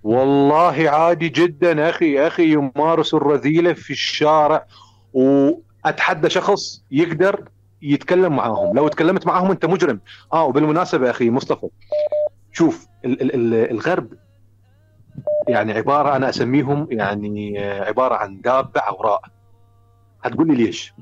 [0.02, 2.26] والله عادي جدا أخي.
[2.26, 4.66] أخي يمارسوا الرذيلة في الشارع
[5.12, 7.48] وأتحدى شخص يقدر
[7.82, 8.76] يتكلم معاهم.
[8.76, 10.00] لو تكلمت معاهم أنت مجرم.
[10.32, 11.68] آه وبالمناسبة أخي مصطفى
[12.52, 14.12] شوف ال- ال- ال- الغرب
[15.48, 19.22] يعني عبارة أنا أسميهم يعني عبارة عن دابة عوراء.
[20.22, 20.94] هتقول لي ليش؟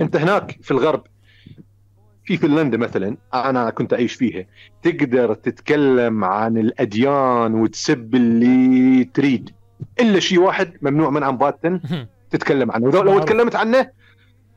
[0.00, 1.02] أنت هناك في الغرب
[2.24, 4.46] في فنلندا مثلا أنا كنت أعيش فيها
[4.82, 9.50] تقدر تتكلم عن الأديان وتسب اللي تريد
[10.00, 11.80] إلا شيء واحد ممنوع منعا باتا
[12.30, 13.18] تتكلم عنه لو.
[13.18, 13.90] تكلمت عنه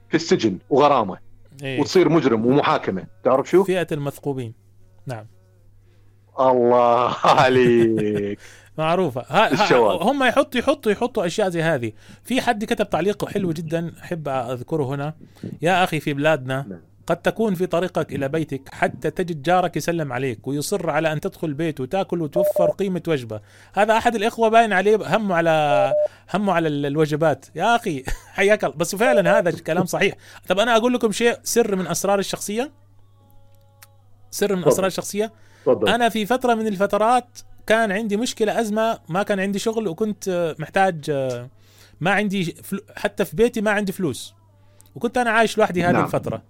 [0.09, 1.17] في السجن وغرامة
[1.63, 1.79] إيه.
[1.79, 4.53] وتصير مجرم ومحاكمة تعرف شو؟ فئة المثقوبين
[5.07, 5.25] نعم
[6.39, 8.39] الله عليك
[8.77, 9.73] معروفة ها.
[10.01, 11.91] هم يحطوا يحطوا يحطوا أشياء زي هذه
[12.23, 15.13] في حد كتب تعليق حلو جدا أحب أذكره هنا
[15.61, 16.79] يا أخي في بلادنا نعم.
[17.07, 21.53] قد تكون في طريقك إلى بيتك حتى تجد جارك يسلم عليك ويصر على أن تدخل
[21.53, 23.41] بيته وتأكل وتوفر قيمة وجبة.
[23.73, 25.93] هذا أحد الإخوة باين عليه همه على
[26.33, 27.45] همه على ال- الوجبات.
[27.55, 28.03] يا أخي
[28.35, 28.75] حياك الله.
[28.75, 30.13] بس فعلا هذا كلام صحيح.
[30.47, 32.71] طب أنا أقول لكم شيء سر من أسرار الشخصية؟
[34.31, 35.31] سر من الشخصية؟
[35.65, 35.89] تفضل.
[35.89, 40.55] أنا في فترة من الفترات كان عندي مشكلة أزمة ما كان عندي شغل وكنت آه،
[40.59, 41.49] محتاج آه،
[42.01, 44.33] ما عندي فلو حتى في بيتي ما عندي فلوس.
[44.95, 46.03] وكنت أنا عايش لوحدي هذه نعم.
[46.05, 46.41] الفترة.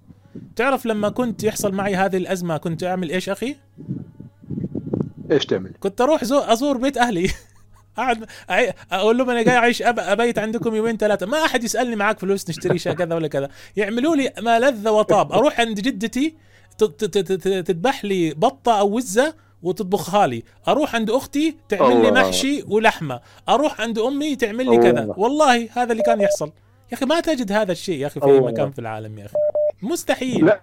[0.55, 3.55] تعرف لما كنت يحصل معي هذه الأزمة كنت أعمل إيش أخي؟
[5.31, 7.29] إيش تعمل؟ كنت أروح زو أزور بيت أهلي.
[7.97, 8.25] اقعد
[8.91, 9.99] أقول لهم أنا جاي أعيش أب...
[9.99, 11.25] أبيت عندكم يومين ثلاثة.
[11.25, 13.49] ما أحد يسألني معك فلوس نشتري شيء كذا ولا كذا.
[13.75, 15.31] يعملوا لي ما لذ وطاب.
[15.31, 16.35] أروح عند جدتي
[17.65, 20.43] تذبح لي بطة أو وزة وتطبخها لي.
[20.67, 22.11] أروح عند أختي تعمل لي.
[22.11, 23.19] محشي ولحمة.
[23.49, 25.03] أروح عند أمي تعمل لي كذا.
[25.03, 25.19] الله.
[25.19, 26.51] والله هذا اللي كان يحصل.
[26.91, 28.39] يا أخي ما تجد هذا الشيء يا أخي في اي.
[28.39, 29.35] مكان في العالم يا أخي.
[29.83, 30.45] مستحيل.
[30.45, 30.61] لا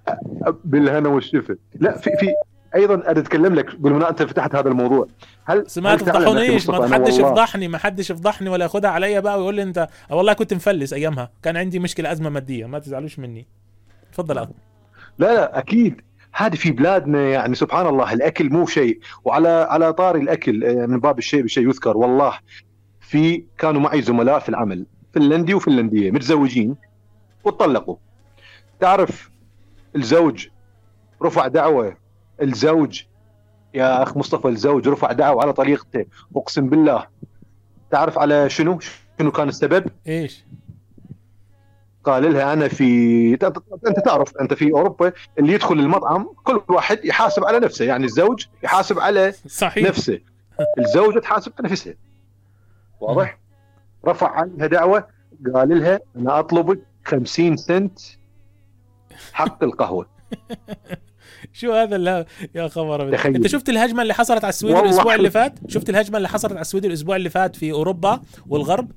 [0.64, 1.56] بالهنا والشفا.
[1.74, 2.26] لا في في
[2.74, 5.06] أيضا أنا أتكلم لك بالمناسبه أنت فتحت هذا الموضوع.
[5.44, 9.54] هل بس ما تفضحونيش ما حدش يفضحني ما حدش يفضحني ولا ياخدها عليا بقى ويقول
[9.54, 11.30] لي أنت والله كنت مفلس أيامها.
[11.42, 13.46] كان عندي مشكلة أزمة مادية ما تزعلوش مني.
[14.12, 14.52] تفضل أخي.
[15.18, 16.00] لا لا أكيد.
[16.32, 18.98] هذه في بلادنا يعني سبحان الله الأكل مو شيء.
[19.24, 22.32] وعلى على طاري الأكل آه، من باب الشيء بشيء يذكر والله.
[23.00, 26.76] في كانوا معي زملاء في العمل فنلندي وفنلندية متزوجين
[27.44, 27.96] وطلقوا
[28.80, 29.30] تعرف
[29.96, 30.48] الزوج
[31.22, 31.96] رفع دعوة
[32.42, 33.02] الزوج
[33.74, 36.04] يا أخ مصطفى الزوج رفع دعوة على طريقته
[36.36, 37.06] أقسم بالله.
[37.90, 38.78] تعرف على شنو؟
[39.18, 40.44] شنو كان السبب؟ إيش؟
[42.04, 43.32] قال لها أنا في
[43.86, 48.46] أنت تعرف أنت في أوروبا اللي يدخل المطعم كل واحد يحاسب على نفسه يعني الزوج
[48.62, 49.88] يحاسب على صحيح.
[49.88, 50.20] نفسه.
[50.78, 51.94] الزوجه تحاسب على نفسها
[53.00, 53.38] واضح؟
[54.06, 55.06] رفع عنها دعوة
[55.54, 57.98] قال لها أنا اطلبك 50 سنت
[59.32, 60.06] حق القهوة
[61.52, 63.12] شو هذا اللي يا خبر.
[63.16, 63.34] تخيل.
[63.34, 65.30] أنت شفت الهجمة اللي حصلت على السويد الأسبوع اللي.
[65.30, 68.92] فات شفت الهجمة اللي حصلت على السويد الأسبوع اللي فات في أوروبا والغرب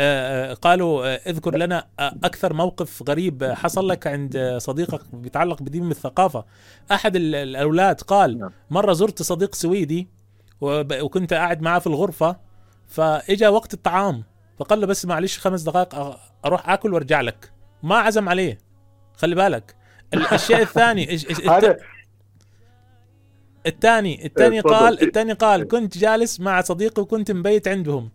[0.00, 5.62] آه، آه، قالوا آه، اذكر لنا آه، أكثر موقف غريب حصل لك عند صديقك بيتعلق
[5.62, 6.44] بدين الثقافة
[6.92, 8.50] أحد ال- الأولاد قال نعم.
[8.70, 10.08] مرة زرت صديق سويدي
[10.60, 12.36] وكنت قاعد معاه في الغرفة
[12.86, 14.24] فإجا وقت الطعام
[14.58, 17.52] فقال له بس معلش خمس دقائق أروح آكل وأرجع لك
[17.82, 18.58] ما عزم عليه
[19.18, 19.74] خلي بالك
[20.14, 21.80] ال- الشيء الثاني الت-
[23.66, 24.74] الثاني الثاني تفضل.
[24.74, 28.10] قال الثاني قال كنت جالس مع صديقي وكنت مبيت عندهم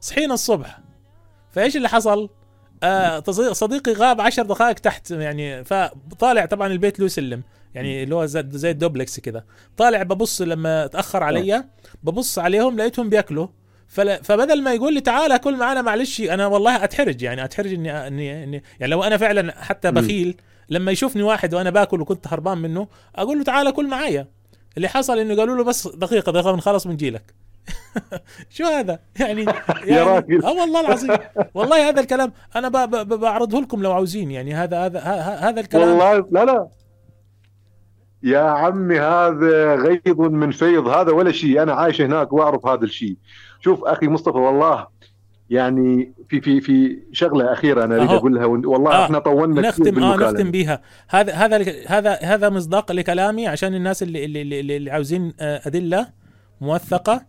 [0.00, 0.78] صحينا الصبح
[1.52, 2.30] فإيش اللي حصل؟
[2.82, 3.20] آه
[3.52, 7.42] صديقي غاب عشر دقائق تحت يعني فطالع طبعا البيت له سلم
[7.74, 9.46] يعني اللي هو زي, الدوبلكس كده
[9.76, 11.64] طالع ببص لما تأخر علي
[12.02, 13.46] ببص عليهم لقيتهم بياكلوا.
[14.22, 18.44] فبدل ما يقول لي تعال كل معنا معلش أنا والله أتحرج يعني أتحرج اني اني,
[18.44, 19.90] إني يعني لو أنا فعلا حتى.
[19.90, 20.36] بخيل
[20.70, 24.26] لما يشوفني واحد وأنا باكل وكنت هربان منه أقول له تعال كل معايا.
[24.76, 27.34] اللي حصل إنه قالوا له بس دقيقة دقيقة بنخلص بنجيلك
[28.50, 29.46] شو هذا؟ يعني,
[29.84, 30.44] يعني راجل.
[30.44, 31.16] آه والله العظيم.
[31.54, 32.68] والله هذا الكلام أنا
[33.04, 35.00] بعرضه لكم لو عاوزين يعني هذا هذا
[35.40, 35.88] هذا الكلام.
[35.88, 36.68] والله لا لا.
[38.22, 41.62] يا عمي هذا غيظ من فيض هذا ولا شيء.
[41.62, 43.16] أنا عايش هناك وأعرف هذا الشيء.
[43.60, 44.86] شوف أخي مصطفى والله
[45.50, 48.10] يعني في في في شغلة أخيرة أنا أريد.
[48.10, 50.16] أقولها والله آه، إحنا طولنا كثير نختم آه.
[50.16, 50.82] نختم بيها.
[51.08, 56.08] هذا هذا هذا هذا مصداق لكلامي عشان الناس اللي اللي, اللي, اللي عاوزين آه، أدلة
[56.60, 57.26] موثقة.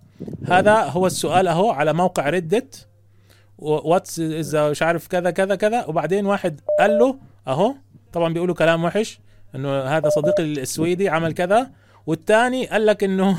[0.47, 2.87] هذا هو السؤال أهو على موقع ردت
[3.57, 5.85] واتس اذا مش عارف كذا كذا كذا.
[5.85, 7.75] وبعدين واحد قال له أهو
[8.13, 9.19] طبعا بيقولوا كلام وحش
[9.55, 11.71] إنه هذا صديقي السويدي عمل كذا.
[12.07, 13.37] والثاني قال لك انه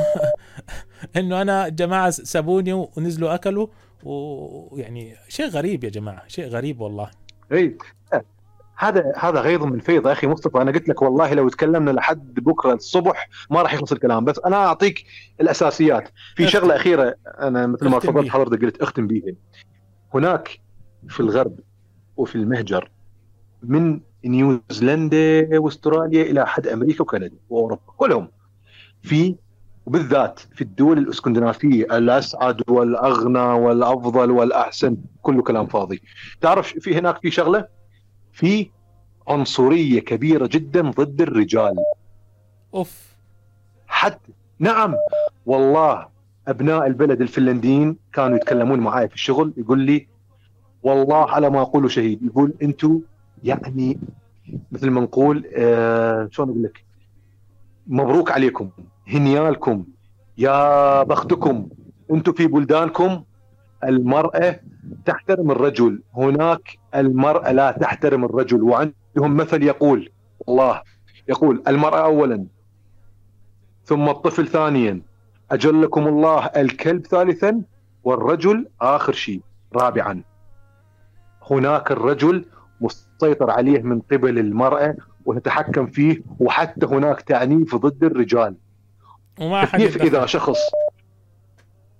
[1.16, 3.66] إنه أنا جماعة سابوني ونزلوا أكلوا.
[4.05, 7.11] ويعني شيء غريب يا جماعة شيء غريب والله.
[7.53, 7.78] اي
[8.76, 10.62] هذا هذا غيظ من فيض أخي مصطفى.
[10.62, 14.24] أنا قلت لك والله لو تكلمنا لحد بكرة الصبح ما راح يخلص الكلام.
[14.24, 15.05] بس أنا أعطيك
[15.40, 16.09] الأساسيات.
[16.36, 16.48] في.
[16.48, 18.28] شغلة أخيرة أنا مثل ما تفضلت.
[18.28, 19.34] حضرتك قلت أختم بيها.
[20.14, 20.61] هناك
[21.09, 21.61] في الغرب
[22.16, 22.90] وفي المهجر
[23.62, 28.28] من نيوزيلندا وأستراليا إلى حد أمريكا وكندا وأوروبا كلهم
[29.03, 29.36] في
[29.86, 36.02] وبالذات في الدول الإسكندنافية الأسعد والأغنى والأفضل والأحسن كله كلام فاضي.
[36.40, 37.68] تعرف في هناك في شغلة؟
[38.32, 38.70] في
[39.28, 41.76] عنصرية كبيرة جدا ضد الرجال.
[42.74, 43.16] أوف.
[43.86, 44.94] حتى نعم.
[45.46, 46.08] والله
[46.48, 50.08] أبناء البلد الفنلنديين كانوا يتكلمون معي في الشغل يقول لي
[50.82, 52.22] والله على ما أقول شهيد.
[52.22, 53.00] يقول أنتم
[53.44, 53.98] يعني
[54.72, 56.84] مثل ما نقول آه شلون أقول لك؟
[57.86, 58.70] مبروك عليكم.
[59.11, 59.84] هنيالكم.
[60.38, 61.68] يا بختكم
[62.11, 63.24] أنتم في بلدانكم.
[63.84, 64.61] المرأة
[65.04, 70.11] تحترم الرجل هناك المرأة لا تحترم الرجل وعندهم مثل يقول
[70.46, 70.82] والله
[71.28, 72.46] يقول المرأة اولا
[73.84, 75.02] ثم الطفل ثانيا.
[75.50, 77.62] أجلكم الله الكلب ثالثا
[78.04, 79.40] والرجل آخر شيء
[79.76, 80.22] رابعا.
[81.50, 82.44] هناك الرجل
[82.80, 88.56] مسيطر عليه من قبل المرأة وتتحكم فيه وحتى هناك تعنيف ضد الرجال.
[89.41, 90.03] وما حد كيف.
[90.03, 90.59] إذا شخص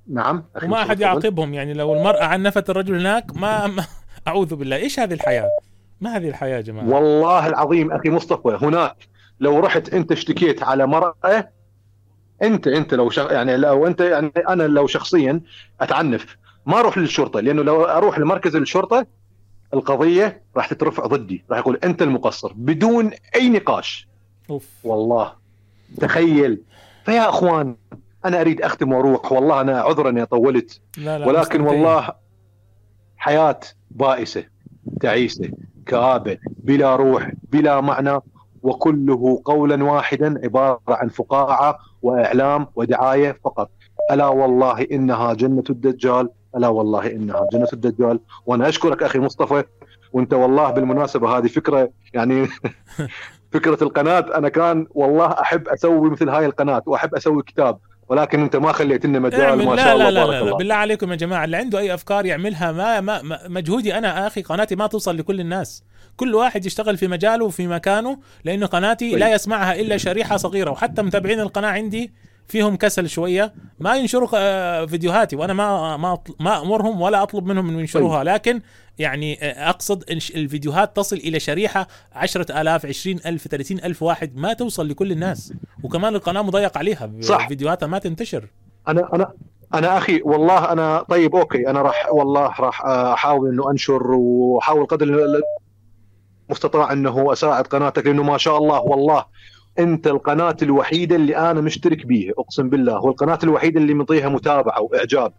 [0.09, 1.01] نعم وما أحد.
[1.01, 1.55] يعاقبهم.
[1.55, 3.85] يعني لو المرأة عنفت الرجل هناك ما, ما
[4.29, 4.77] أعوذ بالله.
[4.77, 5.49] إيش هذه الحياة؟
[6.01, 8.97] ما هذه الحياة يا جماعة؟ والله العظيم أخي مصطفى هناك
[9.41, 11.49] لو رحت أنت اشتكيت على مرأة
[12.43, 13.33] انت أنت لو شغ...
[13.33, 15.41] يعني لو انت يعني أنا لو شخصيا
[15.81, 16.37] أتعنف.
[16.67, 19.07] ما أروح للشرطة لأنه لو أروح لمركز الشرطة
[19.75, 21.45] القضية راح تترفع ضدي.
[21.51, 24.09] راح يقول أنت المقصر بدون أي نقاش.
[24.51, 24.69] أوف.
[24.85, 25.33] والله.
[26.01, 26.61] تخيل.
[27.11, 27.77] فيا أخوان
[28.25, 29.33] أنا أريد أختم وأروح.
[29.33, 30.81] والله أنا عذرا اني طولت.
[30.99, 31.61] لا لا ولكن.
[31.61, 32.13] والله
[33.17, 34.45] حياة بائسة
[35.01, 35.51] تعيسة
[35.87, 38.19] كآبة بلا روح بلا معنى
[38.63, 43.71] وكله قولا واحدا عبارة عن فقاعة وإعلام ودعاية فقط.
[44.11, 48.21] ألا والله إنها جنة الدجال ألا والله إنها جنة الدجال.
[48.47, 49.65] وأنا أشكرك أخي مصطفى
[50.13, 52.47] وأنت والله بالمناسبة هذه فكرة يعني
[53.53, 57.79] فكرة القناة أنا كان والله أحب أسوي مثل هاي القناة وأحب أسوي كتاب
[58.09, 60.57] ولكن أنت ما خليت لنا مجال اعمل ما شاء الله لا لا, لا, لا الله
[60.57, 64.43] بالله عليكم يا جماعة اللي عنده أي أفكار يعملها ما, ما, ما مجهودي أنا أخي
[64.43, 65.85] قناتي ما توصل لكل الناس
[66.17, 69.19] كل واحد يشتغل في مجاله وفي مكانه لأنه قناتي طيب.
[69.19, 72.13] لا يسمعها إلا شريحة صغيرة وحتى متابعين القناة عندي
[72.51, 75.97] فيهم كسل شوية ما ينشروا آه، فيديوهاتي وأنا ما
[76.41, 78.25] ما أمرهم ولا أطلب منهم إنه ينشروها.
[78.25, 78.61] لكن
[78.99, 85.53] يعني آه، أقصد الفيديوهات تصل إلى شريحة 10000 20000 30000 واحد ما توصل لكل الناس.
[85.83, 87.49] وكمان القناة مضيق عليها صح.
[87.49, 88.47] فيديوهاتها ما تنتشر.
[88.89, 89.33] أنا أنا
[89.75, 95.27] أنا أخي والله أنا طيب أوكي أنا راح والله راح أحاول إنه أنشر وأحاول قدر
[96.49, 99.25] المستطاع إنه أساعد قناتك لأنه ما شاء الله والله.
[99.79, 105.33] أنت القناة الوحيدة اللي أنا مشترك بيها أقسم بالله والقناه الوحيدة اللي مطيها متابعة وإعجاب.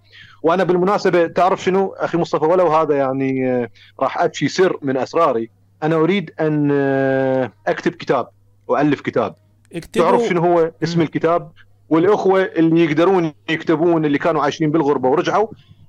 [0.43, 3.69] وأنا بالمناسبة تعرف شنو أخي مصطفى؟ ولو هذا يعني آه،
[3.99, 5.49] راح افشي سر من أسراري.
[5.83, 8.27] أنا أريد أن آه، أكتب كتاب
[8.67, 9.35] والف كتاب.
[9.73, 10.05] اكتبوا.
[10.05, 11.01] تعرف شنو هو اسم.
[11.01, 11.51] الكتاب؟
[11.89, 15.47] والأخوة اللي يقدرون يكتبون اللي كانوا عايشين بالغربة ورجعوا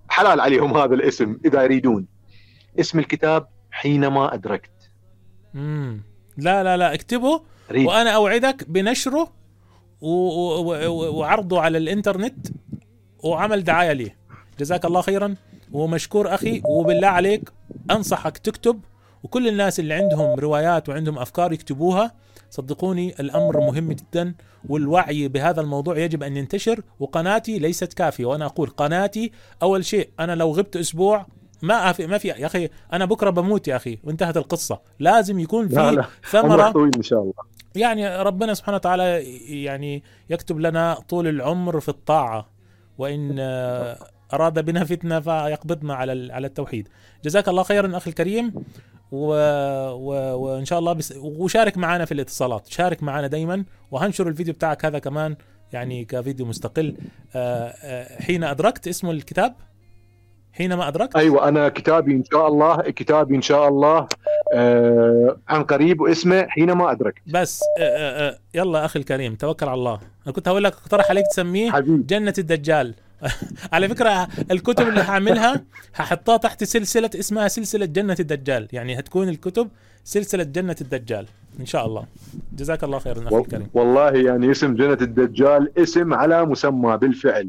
[0.08, 2.06] حلال عليهم هذا الاسم إذا يريدون.
[2.80, 4.90] اسم الكتاب حينما أدركت.
[5.54, 6.02] مم.
[6.36, 9.32] لا لا لا اكتبه اريد وأنا أوعدك بنشره
[10.00, 12.48] وعرضه على الإنترنت
[13.24, 14.16] وعمل دعاية ليه.
[14.58, 15.34] جزاك الله خيرا.
[15.72, 17.52] ومشكور أخي وبالله عليك
[17.90, 18.80] أنصحك تكتب
[19.22, 22.14] وكل الناس اللي عندهم روايات وعندهم أفكار يكتبوها.
[22.50, 24.34] صدقوني الأمر مهم جدا
[24.68, 26.82] والوعي بهذا الموضوع يجب أن ينتشر.
[27.00, 29.32] وقناتي ليست كافية وأنا أقول قناتي
[29.62, 31.26] أول شيء أنا لو غبت أسبوع
[31.62, 33.98] ما في ما في يا أخي أنا بكرة بموت يا أخي.
[34.04, 34.80] وانتهت القصة.
[34.98, 36.62] لازم يكون لا في لا ثمرة.
[36.62, 37.32] عمرك طويل إن شاء الله.
[37.74, 39.04] يعني ربنا سبحانه وتعالى
[39.64, 42.48] يعني يكتب لنا طول العمر في الطاعة.
[42.98, 43.98] وإن آه،
[44.32, 46.88] أراد بنا فتنة فيقبضنا على على التوحيد.
[47.24, 48.54] جزاك الله خيرا أخي الكريم.
[49.12, 49.26] و...
[49.92, 50.38] و...
[50.38, 51.14] وإن شاء الله بس...
[51.16, 52.66] وشارك معنا في الاتصالات.
[52.68, 53.64] شارك معنا دايما.
[53.90, 55.36] وهنشر الفيديو بتاعك هذا كمان
[55.72, 56.96] يعني كفيديو مستقل.
[57.34, 59.54] آه، آه، حين أدركت اسمه الكتاب
[60.52, 64.06] حينما أدركت؟ أيوه أنا كتابي إن شاء الله كتابي إن شاء الله
[64.54, 67.22] آه عن قريب واسمه حينما أدركت.
[67.26, 70.00] بس آه، آه، آه، يلا أخي الكريم توكل على الله.
[70.26, 72.02] أنا كنت هقول لك اقترح عليك تسميه حبيبي.
[72.02, 72.94] جنة الدجال.
[73.72, 78.68] على فكرة الكتب اللي هعملها هحطها تحت سلسلة اسمها سلسلة جنة الدجال.
[78.72, 79.68] يعني هتكون الكتب
[80.04, 81.26] سلسلة جنة الدجال
[81.60, 82.04] إن شاء الله.
[82.52, 83.68] جزاك الله خيرا أخي الكريم.
[83.74, 87.48] والله يعني اسم جنة الدجال اسم على مسمى بالفعل.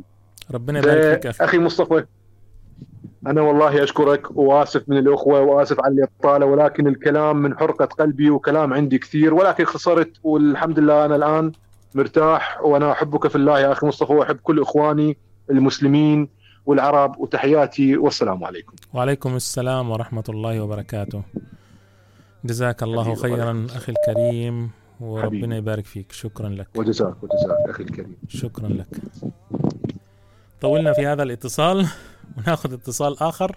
[0.51, 1.43] ربنا يبارك فيك يا أخي.
[1.45, 2.05] أخي مصطفى.
[3.27, 8.73] أنا والله أشكرك وآسف من الأخوة وآسف على الاطاله ولكن الكلام من حرقة قلبي وكلام
[8.73, 11.51] عندي كثير ولكن خسرت والحمد لله أنا الآن
[11.95, 15.17] مرتاح وأنا أحبك في الله يا أخي مصطفى وأحب كل إخواني
[15.49, 16.29] المسلمين
[16.65, 18.73] والعرب وتحياتي والسلام عليكم.
[18.93, 21.23] وعليكم السلام ورحمة الله وبركاته.
[22.45, 24.69] جزاك الله خيرا أخي الكريم
[24.99, 25.55] وربنا حبيبي.
[25.55, 26.11] يبارك فيك.
[26.11, 26.67] شكرا لك.
[26.75, 28.15] وجزاك وجزاك أخي الكريم.
[28.27, 28.87] شكرا لك.
[30.61, 31.87] طولنا في هذا الاتصال.
[32.37, 33.55] وناخذ اتصال آخر.